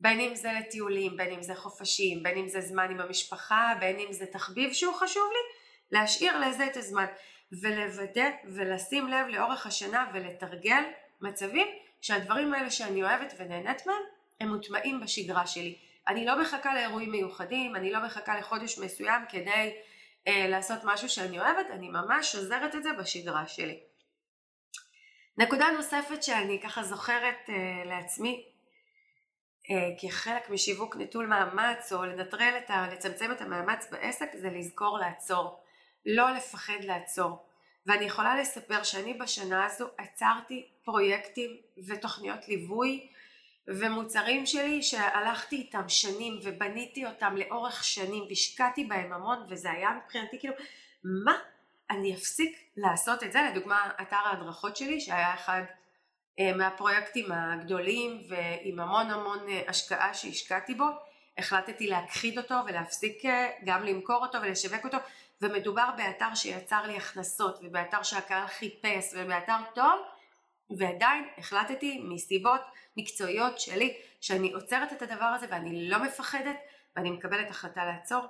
בין 0.00 0.20
אם 0.20 0.34
זה 0.34 0.52
לטיולים, 0.52 1.16
בין 1.16 1.32
אם 1.32 1.42
זה 1.42 1.54
חופשים, 1.54 2.22
בין 2.22 2.38
אם 2.38 2.48
זה 2.48 2.60
זמן 2.60 2.90
עם 2.90 3.00
המשפחה, 3.00 3.72
בין 3.80 3.98
אם 3.98 4.12
זה 4.12 4.26
תחביב 4.26 4.72
שהוא 4.72 4.94
חשוב 4.94 5.30
לי, 5.32 5.58
להשאיר 5.98 6.38
לזה 6.38 6.66
את 6.66 6.76
הזמן 6.76 7.06
ולוודא 7.62 8.30
ולשים 8.44 9.08
לב 9.08 9.26
לאורך 9.26 9.66
השנה 9.66 10.10
ולתרגל 10.14 10.82
מצבים 11.20 11.66
שהדברים 12.00 12.54
האלה 12.54 12.70
שאני 12.70 13.02
אוהבת 13.02 13.34
ונהנית 13.38 13.86
מהם 13.86 14.02
הם 14.40 14.48
מוטמעים 14.48 15.00
בשגרה 15.00 15.46
שלי. 15.46 15.78
אני 16.08 16.26
לא 16.26 16.40
מחכה 16.40 16.74
לאירועים 16.74 17.10
מיוחדים, 17.10 17.76
אני 17.76 17.92
לא 17.92 18.04
מחכה 18.04 18.38
לחודש 18.38 18.78
מסוים 18.78 19.22
כדי 19.28 19.74
אה, 20.28 20.48
לעשות 20.48 20.78
משהו 20.84 21.08
שאני 21.08 21.40
אוהבת, 21.40 21.66
אני 21.70 21.88
ממש 21.88 22.34
עוזרת 22.34 22.74
את 22.74 22.82
זה 22.82 22.92
בשגרה 22.92 23.46
שלי. 23.46 23.80
נקודה 25.38 25.66
נוספת 25.76 26.22
שאני 26.22 26.60
ככה 26.60 26.82
זוכרת 26.82 27.36
uh, 27.46 27.88
לעצמי 27.88 28.44
כחלק 30.00 30.50
משיווק 30.50 30.96
נטול 30.96 31.26
מאמץ 31.26 31.92
או 31.92 32.04
לנטרל 32.04 32.54
את 32.64 32.70
ה... 32.70 32.86
לצמצם 32.92 33.32
את 33.32 33.40
המאמץ 33.40 33.88
בעסק 33.90 34.28
זה 34.34 34.50
לזכור 34.50 34.98
לעצור, 34.98 35.60
לא 36.06 36.30
לפחד 36.30 36.84
לעצור. 36.84 37.44
ואני 37.86 38.04
יכולה 38.04 38.36
לספר 38.36 38.82
שאני 38.82 39.14
בשנה 39.14 39.66
הזו 39.66 39.88
עצרתי 39.98 40.68
פרויקטים 40.84 41.56
ותוכניות 41.86 42.48
ליווי 42.48 43.08
ומוצרים 43.68 44.46
שלי 44.46 44.82
שהלכתי 44.82 45.56
איתם 45.56 45.88
שנים 45.88 46.38
ובניתי 46.42 47.06
אותם 47.06 47.36
לאורך 47.36 47.84
שנים 47.84 48.24
והשקעתי 48.28 48.84
בהם 48.84 49.12
המון 49.12 49.46
וזה 49.48 49.70
היה 49.70 49.90
מבחינתי 50.04 50.38
כאילו 50.38 50.54
מה 51.04 51.38
אני 51.90 52.14
אפסיק 52.14 52.58
לעשות 52.76 53.22
את 53.22 53.32
זה 53.32 53.38
לדוגמה 53.50 53.90
אתר 54.02 54.16
ההדרכות 54.16 54.76
שלי 54.76 55.00
שהיה 55.00 55.34
אחד 55.34 55.62
אה, 55.62 55.77
מהפרויקטים 56.56 57.32
הגדולים 57.32 58.22
ועם 58.28 58.80
המון 58.80 59.10
המון 59.10 59.48
אה, 59.48 59.62
השקעה 59.68 60.14
שהשקעתי 60.14 60.74
בו 60.74 60.84
החלטתי 61.38 61.86
להכחיד 61.86 62.38
אותו 62.38 62.54
ולהפסיק 62.66 63.24
אה, 63.24 63.50
גם 63.64 63.84
למכור 63.84 64.16
אותו 64.16 64.38
ולשווק 64.42 64.84
אותו 64.84 64.96
ומדובר 65.42 65.88
באתר 65.96 66.34
שיצר 66.34 66.82
לי 66.86 66.96
הכנסות 66.96 67.58
ובאתר 67.62 68.02
שהקהל 68.02 68.46
חיפש 68.46 69.14
ובאתר 69.14 69.56
טוב 69.74 70.00
ועדיין 70.70 71.24
החלטתי 71.38 72.00
מסיבות 72.04 72.60
מקצועיות 72.96 73.60
שלי 73.60 73.96
שאני 74.20 74.52
עוצרת 74.52 74.92
את 74.92 75.02
הדבר 75.02 75.24
הזה 75.24 75.46
ואני 75.50 75.88
לא 75.88 75.98
מפחדת 75.98 76.56
ואני 76.96 77.10
מקבלת 77.10 77.50
החלטה 77.50 77.84
לעצור. 77.84 78.26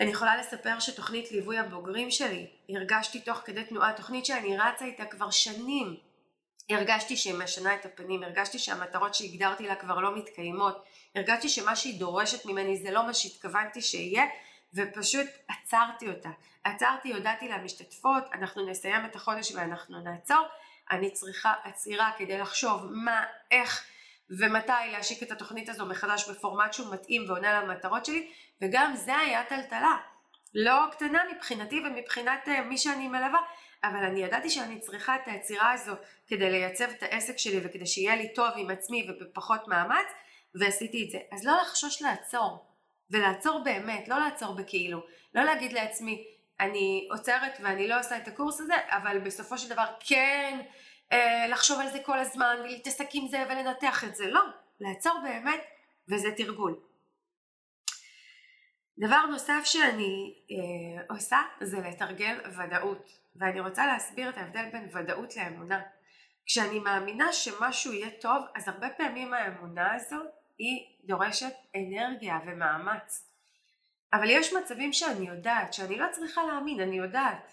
אני 0.00 0.10
יכולה 0.10 0.36
לספר 0.36 0.78
שתוכנית 0.80 1.32
ליווי 1.32 1.58
הבוגרים 1.58 2.10
שלי 2.10 2.46
הרגשתי 2.68 3.20
תוך 3.20 3.38
כדי 3.44 3.64
תנועה 3.64 3.92
תוכנית 3.92 4.26
שאני 4.26 4.56
רצה 4.58 4.84
איתה 4.84 5.04
כבר 5.04 5.30
שנים 5.30 5.96
הרגשתי 6.70 7.16
שהיא 7.16 7.34
משנה 7.34 7.74
את 7.74 7.84
הפנים 7.84 8.22
הרגשתי 8.22 8.58
שהמטרות 8.58 9.14
שהגדרתי 9.14 9.66
לה 9.66 9.74
כבר 9.74 9.98
לא 9.98 10.16
מתקיימות 10.16 10.84
הרגשתי 11.14 11.48
שמה 11.48 11.76
שהיא 11.76 12.00
דורשת 12.00 12.46
ממני 12.46 12.76
זה 12.76 12.90
לא 12.90 13.06
מה 13.06 13.14
שהתכוונתי 13.14 13.82
שיהיה 13.82 14.24
ופשוט 14.74 15.26
עצרתי 15.48 16.08
אותה. 16.08 16.28
עצרתי, 16.64 17.12
הודעתי 17.12 17.48
למשתתפות, 17.48 18.24
אנחנו 18.32 18.66
נסיים 18.66 19.04
את 19.04 19.16
החודש 19.16 19.52
ואנחנו 19.54 20.00
נעצור. 20.00 20.46
אני 20.90 21.10
צריכה 21.10 21.54
עצירה 21.64 22.10
כדי 22.18 22.38
לחשוב 22.38 22.86
מה, 22.90 23.24
איך 23.50 23.84
ומתי 24.38 24.92
להשיק 24.92 25.22
את 25.22 25.32
התוכנית 25.32 25.68
הזו 25.68 25.86
מחדש 25.86 26.30
בפורמט 26.30 26.72
שהוא 26.72 26.94
מתאים 26.94 27.24
ועונה 27.28 27.62
למטרות 27.62 28.04
שלי, 28.04 28.30
וגם 28.62 28.92
זה 28.96 29.16
היה 29.16 29.44
טלטלה. 29.44 29.96
לא 30.54 30.80
קטנה 30.92 31.22
מבחינתי 31.36 31.80
ומבחינת 31.80 32.48
uh, 32.48 32.60
מי 32.60 32.78
שאני 32.78 33.08
מלווה, 33.08 33.40
אבל 33.84 34.04
אני 34.04 34.22
ידעתי 34.22 34.50
שאני 34.50 34.80
צריכה 34.80 35.16
את 35.16 35.20
העצירה 35.26 35.72
הזו 35.72 35.92
כדי 36.26 36.50
לייצב 36.50 36.88
את 36.90 37.02
העסק 37.02 37.38
שלי 37.38 37.60
וכדי 37.62 37.86
שיהיה 37.86 38.16
לי 38.16 38.32
טוב 38.34 38.50
עם 38.56 38.70
עצמי 38.70 39.08
ובפחות 39.10 39.68
מאמץ, 39.68 40.06
ועשיתי 40.54 41.04
את 41.04 41.10
זה. 41.10 41.18
אז 41.32 41.46
לא 41.46 41.52
לחשוש 41.62 42.02
לעצור. 42.02 42.66
ולעצור 43.10 43.64
באמת, 43.64 44.08
לא 44.08 44.18
לעצור 44.18 44.54
בכאילו, 44.54 45.02
לא 45.34 45.44
להגיד 45.44 45.72
לעצמי 45.72 46.24
אני 46.60 47.08
עוצרת 47.10 47.58
ואני 47.62 47.88
לא 47.88 48.00
עושה 48.00 48.16
את 48.16 48.28
הקורס 48.28 48.60
הזה, 48.60 48.74
אבל 48.88 49.18
בסופו 49.18 49.58
של 49.58 49.68
דבר 49.68 49.84
כן 50.00 50.60
אה, 50.60 50.66
לחשוב 51.48 51.80
על 51.80 51.90
זה 51.90 51.98
כל 52.02 52.18
הזמן 52.18 52.56
ולהתעסק 52.60 53.08
עם 53.12 53.28
זה 53.28 53.44
ולנתח 53.48 54.04
את 54.04 54.16
זה, 54.16 54.30
לא, 54.30 54.42
לעצור 54.80 55.20
באמת 55.22 55.60
וזה 56.08 56.28
תרגול. 56.36 56.80
דבר 58.98 59.26
נוסף 59.26 59.62
שאני 59.64 60.34
אה, 60.50 61.02
עושה 61.14 61.38
זה 61.60 61.78
לתרגל 61.78 62.38
ודאות, 62.58 63.18
ואני 63.36 63.60
רוצה 63.60 63.86
להסביר 63.86 64.28
את 64.28 64.36
ההבדל 64.36 64.64
בין 64.72 64.88
ודאות 64.92 65.36
לאמונה. 65.36 65.80
כשאני 66.46 66.78
מאמינה 66.78 67.32
שמשהו 67.32 67.92
יהיה 67.92 68.10
טוב, 68.20 68.44
אז 68.54 68.68
הרבה 68.68 68.90
פעמים 68.90 69.34
האמונה 69.34 69.94
הזו 69.94 70.16
היא 70.58 70.86
דורשת 71.04 71.52
אנרגיה 71.76 72.38
ומאמץ. 72.46 73.28
אבל 74.12 74.30
יש 74.30 74.52
מצבים 74.52 74.92
שאני 74.92 75.28
יודעת, 75.28 75.72
שאני 75.72 75.98
לא 75.98 76.06
צריכה 76.12 76.42
להאמין, 76.44 76.80
אני 76.80 76.96
יודעת. 76.96 77.52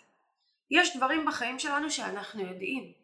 יש 0.72 0.98
דברים 0.98 1.26
בחיים 1.26 1.60
שלנו 1.60 1.92
שאנחנו 1.92 2.42
יודעים. 2.42 2.99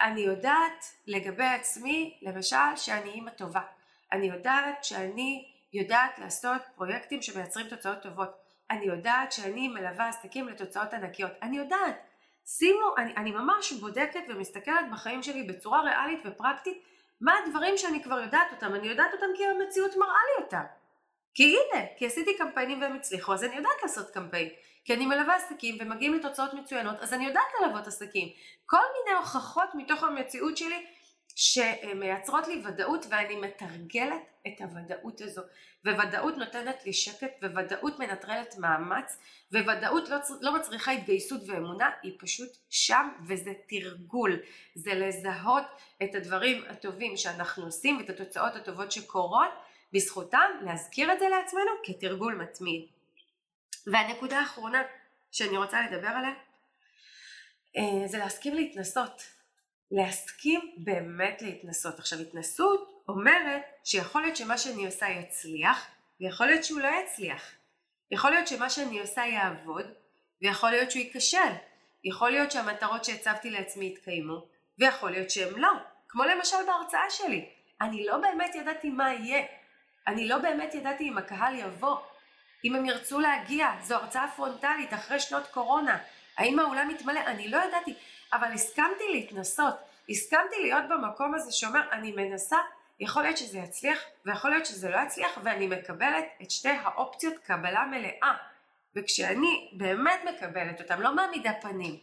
אני 0.00 0.20
יודעת 0.20 0.84
לגבי 1.06 1.44
עצמי, 1.44 2.18
למשל, 2.22 2.76
שאני 2.76 3.10
אימא 3.10 3.30
טובה. 3.30 3.60
אני 4.12 4.26
יודעת 4.26 4.84
שאני 4.84 5.48
יודעת 5.72 6.18
לעשות 6.18 6.62
פרויקטים 6.74 7.22
שמייצרים 7.22 7.68
תוצאות 7.68 8.02
טובות. 8.02 8.30
אני 8.70 8.84
יודעת 8.84 9.32
שאני 9.32 9.68
מלווה 9.68 10.08
עסקים 10.08 10.48
לתוצאות 10.48 10.94
ענקיות. 10.94 11.32
אני 11.42 11.56
יודעת. 11.56 11.96
שימו, 12.46 12.96
אני, 12.98 13.16
אני 13.16 13.30
ממש 13.30 13.72
בודקת 13.72 14.20
ומסתכלת 14.28 14.90
בחיים 14.92 15.22
שלי 15.22 15.42
בצורה 15.42 15.80
ריאלית 15.80 16.20
ופרקטית 16.24 16.82
מה 17.20 17.32
הדברים 17.44 17.76
שאני 17.76 18.02
כבר 18.02 18.20
יודעת 18.20 18.52
אותם, 18.52 18.74
אני 18.74 18.88
יודעת 18.88 19.12
אותם 19.12 19.26
כי 19.36 19.46
המציאות 19.46 19.96
מראה 19.96 20.20
לי 20.28 20.44
אותם. 20.44 20.62
כי 21.34 21.56
הנה, 21.56 21.84
כי 21.96 22.06
עשיתי 22.06 22.36
קמפיינים 22.36 22.80
והם 22.80 22.96
הצליחו, 22.96 23.34
אז 23.34 23.44
אני 23.44 23.56
יודעת 23.56 23.82
לעשות 23.82 24.10
קמפיין. 24.10 24.48
כי 24.86 24.94
אני 24.94 25.06
מלווה 25.06 25.36
עסקים 25.36 25.76
ומגיעים 25.80 26.14
לתוצאות 26.14 26.54
מצוינות, 26.54 27.00
אז 27.00 27.12
אני 27.12 27.26
יודעת 27.26 27.46
ללוות 27.60 27.86
עסקים. 27.86 28.28
כל 28.66 28.76
מיני 28.76 29.18
הוכחות 29.18 29.68
מתוך 29.74 30.02
המציאות 30.02 30.56
שלי 30.56 30.86
שמייצרות 31.34 32.48
לי 32.48 32.62
ודאות 32.64 33.06
ואני 33.10 33.36
מתרגלת 33.36 34.22
את 34.46 34.60
הוודאות 34.60 35.20
הזו. 35.20 35.42
וודאות 35.86 36.36
נותנת 36.36 36.86
לי 36.86 36.92
שקט, 36.92 37.42
וודאות 37.42 37.98
מנטרלת 37.98 38.54
מאמץ, 38.58 39.18
וודאות 39.52 40.08
לא, 40.08 40.16
לא 40.40 40.56
מצריכה 40.56 40.92
התגייסות 40.92 41.40
ואמונה, 41.46 41.90
היא 42.02 42.12
פשוט 42.18 42.50
שם 42.70 43.08
וזה 43.26 43.52
תרגול. 43.68 44.40
זה 44.74 44.94
לזהות 44.94 45.64
את 46.02 46.14
הדברים 46.14 46.64
הטובים 46.68 47.16
שאנחנו 47.16 47.64
עושים 47.64 47.96
ואת 47.96 48.10
התוצאות 48.10 48.56
הטובות 48.56 48.92
שקורות, 48.92 49.50
בזכותם 49.92 50.50
להזכיר 50.64 51.12
את 51.12 51.18
זה 51.18 51.28
לעצמנו 51.28 51.70
כתרגול 51.84 52.34
מתמיד. 52.34 52.95
והנקודה 53.86 54.38
האחרונה 54.38 54.82
שאני 55.32 55.56
רוצה 55.56 55.80
לדבר 55.80 56.08
עליה 56.08 56.34
אה, 57.76 58.08
זה 58.08 58.18
להסכים 58.18 58.54
להתנסות. 58.54 59.22
להסכים 59.90 60.74
באמת 60.76 61.42
להתנסות. 61.42 61.98
עכשיו 61.98 62.18
התנסות 62.18 63.02
אומרת 63.08 63.62
שיכול 63.84 64.22
להיות 64.22 64.36
שמה 64.36 64.58
שאני 64.58 64.86
עושה 64.86 65.08
יצליח 65.08 65.86
ויכול 66.20 66.46
להיות 66.46 66.64
שהוא 66.64 66.80
לא 66.80 66.88
יצליח. 66.88 67.42
יכול 68.10 68.30
להיות 68.30 68.48
שמה 68.48 68.70
שאני 68.70 69.00
עושה 69.00 69.26
יעבוד 69.26 69.86
ויכול 70.42 70.70
להיות 70.70 70.90
שהוא 70.90 71.02
ייכשל. 71.02 71.52
יכול 72.04 72.30
להיות 72.30 72.50
שהמטרות 72.50 73.04
שהצבתי 73.04 73.50
לעצמי 73.50 73.86
יתקיימו 73.86 74.46
ויכול 74.78 75.10
להיות 75.10 75.30
שהן 75.30 75.54
לא. 75.54 75.72
כמו 76.08 76.24
למשל 76.24 76.56
בהרצאה 76.66 77.10
שלי. 77.10 77.48
אני 77.80 78.06
לא 78.06 78.16
באמת 78.16 78.54
ידעתי 78.54 78.90
מה 78.90 79.12
יהיה. 79.12 79.46
אני 80.06 80.28
לא 80.28 80.38
באמת 80.38 80.74
ידעתי 80.74 81.08
אם 81.08 81.18
הקהל 81.18 81.54
יבוא. 81.54 81.96
אם 82.66 82.74
הם 82.74 82.86
ירצו 82.86 83.20
להגיע. 83.20 83.68
זו 83.82 83.94
הרצאה 83.94 84.28
פרונטלית 84.36 84.94
אחרי 84.94 85.20
שנות 85.20 85.46
קורונה. 85.46 85.98
האם 86.36 86.58
האולם 86.58 86.90
יתמלא? 86.90 87.20
אני 87.26 87.48
לא 87.48 87.58
ידעתי. 87.68 87.94
אבל 88.32 88.52
הסכמתי 88.52 89.04
להתנסות, 89.12 89.74
הסכמתי 90.10 90.56
להיות 90.62 90.84
במקום 90.88 91.34
הזה 91.34 91.52
שאומר 91.52 91.92
אני 91.92 92.12
מנסה, 92.12 92.56
יכול 93.00 93.22
להיות 93.22 93.36
שזה 93.36 93.58
יצליח 93.58 93.98
ויכול 94.26 94.50
להיות 94.50 94.66
שזה 94.66 94.90
לא 94.90 94.98
יצליח 95.06 95.38
ואני 95.44 95.66
מקבלת 95.66 96.24
את 96.42 96.50
שתי 96.50 96.68
האופציות 96.68 97.34
קבלה 97.38 97.84
מלאה 97.84 98.34
וכשאני 98.96 99.70
באמת 99.72 100.20
מקבלת 100.24 100.80
אותם, 100.80 101.02
לא 101.02 101.14
מעמידה 101.14 101.52
פנים, 101.60 101.96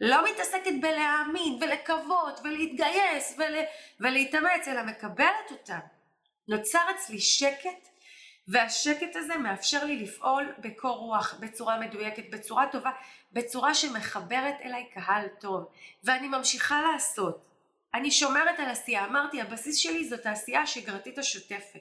לא 0.00 0.30
מתעסקת 0.30 0.72
בלהאמין 0.80 1.58
ולקוות 1.60 2.40
ולהתגייס 2.44 3.36
ול, 3.38 3.54
ולהתאמץ 4.00 4.68
אלא 4.68 4.82
מקבלת 4.82 5.50
אותם, 5.50 5.78
נוצר 6.48 6.82
אצלי 6.90 7.20
שקט 7.20 7.88
והשקט 8.48 9.16
הזה 9.16 9.36
מאפשר 9.36 9.84
לי 9.84 9.96
לפעול 9.96 10.52
בקור 10.58 10.96
רוח, 10.96 11.34
בצורה 11.40 11.80
מדויקת, 11.80 12.30
בצורה 12.30 12.66
טובה, 12.72 12.90
בצורה 13.32 13.74
שמחברת 13.74 14.54
אליי 14.64 14.90
קהל 14.94 15.28
טוב. 15.40 15.68
ואני 16.04 16.28
ממשיכה 16.28 16.82
לעשות. 16.82 17.46
אני 17.94 18.10
שומרת 18.10 18.58
על 18.58 18.68
עשייה. 18.68 19.04
אמרתי, 19.04 19.40
הבסיס 19.40 19.76
שלי 19.76 20.08
זאת 20.08 20.26
העשייה 20.26 20.60
השגרתית 20.60 21.18
השוטפת. 21.18 21.80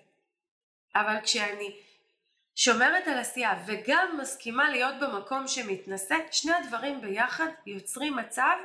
אבל 0.96 1.16
כשאני 1.24 1.76
שומרת 2.56 3.08
על 3.08 3.18
עשייה 3.18 3.64
וגם 3.66 4.18
מסכימה 4.22 4.70
להיות 4.70 4.96
במקום 5.00 5.48
שמתנשא, 5.48 6.16
שני 6.32 6.54
הדברים 6.54 7.02
ביחד 7.02 7.48
יוצרים 7.66 8.16
מצב 8.16 8.56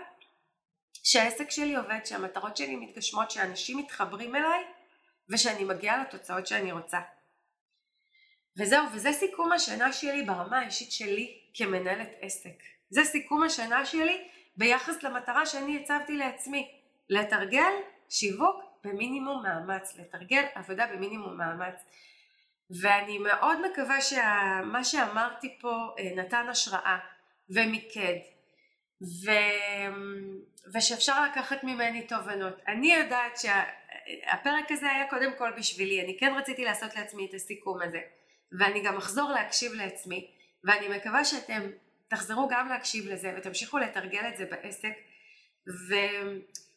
שהעסק 1.02 1.50
שלי 1.50 1.76
עובד, 1.76 1.98
שהמטרות 2.04 2.56
שלי 2.56 2.76
מתגשמות, 2.76 3.30
שאנשים 3.30 3.78
מתחברים 3.78 4.36
אליי 4.36 4.64
ושאני 5.28 5.64
מגיעה 5.64 6.02
לתוצאות 6.02 6.46
שאני 6.46 6.72
רוצה. 6.72 6.98
וזהו, 8.58 8.84
וזה 8.92 9.12
סיכום 9.12 9.52
השנה 9.52 9.92
שלי 9.92 10.22
ברמה 10.22 10.58
האישית 10.58 10.92
שלי 10.92 11.38
כמנהלת 11.54 12.10
עסק. 12.20 12.62
זה 12.90 13.04
סיכום 13.04 13.42
השנה 13.42 13.86
שלי 13.86 14.28
ביחס 14.56 15.02
למטרה 15.02 15.46
שאני 15.46 15.80
הצבתי 15.82 16.16
לעצמי, 16.16 16.70
לתרגל 17.10 17.72
שיווק 18.08 18.64
במינימום 18.84 19.42
מאמץ, 19.42 19.96
לתרגל 19.98 20.44
עבודה 20.54 20.86
במינימום 20.86 21.36
מאמץ. 21.36 21.84
ואני 22.82 23.18
מאוד 23.18 23.58
מקווה 23.70 24.00
שמה 24.00 24.84
שאמרתי 24.84 25.58
פה 25.60 25.94
אה, 25.98 26.10
נתן 26.16 26.48
השראה 26.48 26.98
ומיקד 27.50 28.16
ו... 29.24 29.30
ושאפשר 30.74 31.24
לקחת 31.24 31.64
ממני 31.64 32.06
תובנות. 32.06 32.54
אני 32.68 32.94
יודעת 32.94 33.38
שהפרק 33.38 34.70
הזה 34.70 34.90
היה 34.90 35.10
קודם 35.10 35.32
כל 35.38 35.50
בשבילי, 35.58 36.04
אני 36.04 36.18
כן 36.18 36.34
רציתי 36.36 36.64
לעשות 36.64 36.96
לעצמי 36.96 37.26
את 37.26 37.34
הסיכום 37.34 37.82
הזה, 37.82 38.00
ואני 38.52 38.82
גם 38.82 38.96
אחזור 38.96 39.30
להקשיב 39.30 39.72
לעצמי, 39.72 40.30
ואני 40.64 40.88
מקווה 40.88 41.24
שאתם 41.24 41.62
תחזרו 42.08 42.48
גם 42.50 42.68
להקשיב 42.68 43.06
לזה 43.08 43.34
ותמשיכו 43.36 43.78
לתרגל 43.78 44.28
את 44.28 44.36
זה 44.36 44.44
בעסק, 44.44 44.92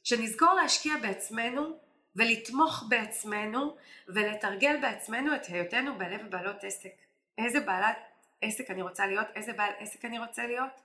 ושנזכור 0.04 0.54
להשקיע 0.54 0.98
בעצמנו 1.02 1.80
ולתמוך 2.16 2.84
בעצמנו 2.90 3.78
ולתרגל 4.08 4.78
בעצמנו 4.82 5.36
את 5.36 5.46
היותנו 5.46 5.98
בעלי 5.98 6.24
ובעלות 6.24 6.64
עסק. 6.64 6.90
איזה 7.38 7.60
בעלת 7.60 7.98
עסק 8.42 8.72
אני 8.72 8.82
רוצה 8.82 9.06
להיות, 9.06 9.28
איזה 9.36 9.54
בעל 9.54 9.72
עסק 9.80 10.06
אני 10.06 10.20
רוצה 10.20 10.44
להיות, 10.48 10.82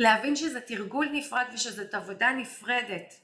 ולהבין 0.00 0.36
שזה 0.36 0.60
תרגול 0.60 1.08
נפרד 1.12 1.46
ושזאת 1.54 1.94
עבודה 1.94 2.32
נפרדת 2.32 3.14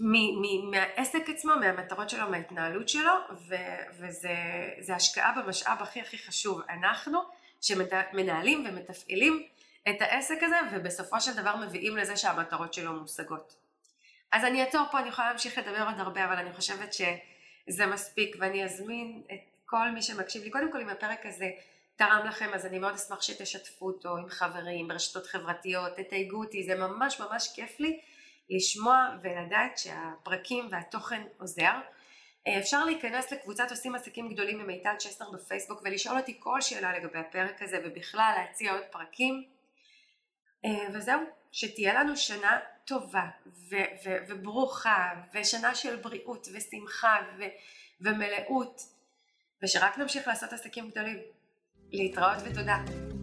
מהעסק 0.00 1.28
עצמו, 1.28 1.52
מהמטרות 1.60 2.10
שלו, 2.10 2.30
מההתנהלות 2.30 2.88
שלו, 2.88 3.12
ו- 3.48 3.54
וזה 3.98 4.94
השקעה 4.94 5.32
במשאב 5.42 5.82
הכי 5.82 6.00
הכי 6.00 6.18
חשוב. 6.18 6.60
אנחנו 6.68 7.18
שמנהלים 7.60 8.66
ומתפעלים 8.68 9.46
את 9.88 10.02
העסק 10.02 10.42
הזה 10.42 10.56
ובסופו 10.72 11.20
של 11.20 11.32
דבר 11.36 11.56
מביאים 11.56 11.96
לזה 11.96 12.16
שהמטרות 12.16 12.74
שלו 12.74 12.92
מושגות. 12.92 13.56
אז 14.32 14.44
אני 14.44 14.62
אעצור 14.62 14.86
פה, 14.90 14.98
אני 14.98 15.08
יכולה 15.08 15.28
להמשיך 15.28 15.58
לדבר 15.58 15.84
עוד 15.86 15.98
הרבה, 15.98 16.24
אבל 16.24 16.36
אני 16.36 16.52
חושבת 16.52 16.92
שזה 16.92 17.86
מספיק 17.86 18.36
ואני 18.40 18.64
אזמין 18.64 19.22
את 19.32 19.40
כל 19.66 19.90
מי 19.90 20.02
שמקשיב 20.02 20.42
לי, 20.42 20.50
קודם 20.50 20.72
כל 20.72 20.80
אם 20.80 20.88
הפרק 20.88 21.26
הזה 21.26 21.50
תרם 21.96 22.26
לכם 22.26 22.50
אז 22.54 22.66
אני 22.66 22.78
מאוד 22.78 22.94
אשמח 22.94 23.22
שתשתפו 23.22 23.86
אותו 23.86 24.16
עם 24.16 24.28
חברים, 24.28 24.88
ברשתות 24.88 25.26
חברתיות, 25.26 25.96
תתייגו 25.96 26.36
אותי, 26.36 26.62
זה 26.62 26.74
ממש 26.74 27.20
ממש 27.20 27.52
כיף 27.54 27.80
לי 27.80 28.00
לשמוע 28.50 29.08
ולדעת 29.22 29.78
שהפרקים 29.78 30.68
והתוכן 30.70 31.22
עוזר. 31.38 31.72
אה, 32.46 32.58
אפשר 32.58 32.84
להיכנס 32.84 33.32
לקבוצת 33.32 33.70
עושים 33.70 33.94
עסקים 33.94 34.28
גדולים 34.28 34.60
עם 34.60 34.66
מיטל 34.66 34.94
צ'סטר 34.98 35.30
בפייסבוק 35.30 35.82
ולשאול 35.84 36.18
אותי 36.18 36.36
כל 36.38 36.60
שאלה 36.60 36.98
לגבי 36.98 37.18
הפרק 37.18 37.62
הזה 37.62 37.80
ובכלל 37.84 38.34
להציע 38.36 38.72
עוד 38.72 38.84
פרקים. 38.90 39.44
אה, 40.64 40.86
וזהו, 40.94 41.20
שתהיה 41.52 41.94
לנו 41.94 42.16
שנה 42.16 42.58
טובה 42.84 43.26
ו- 43.46 43.76
ו- 44.04 44.16
וברוכה 44.28 45.14
ושנה 45.34 45.74
של 45.74 45.96
בריאות 45.96 46.48
ושמחה 46.52 47.16
ו- 47.38 47.44
ומלאות 48.00 48.80
ושרק 49.62 49.98
נמשיך 49.98 50.28
לעשות 50.28 50.52
עסקים 50.52 50.90
גדולים. 50.90 51.18
להתראות 51.92 52.38
ותודה. 52.44 53.13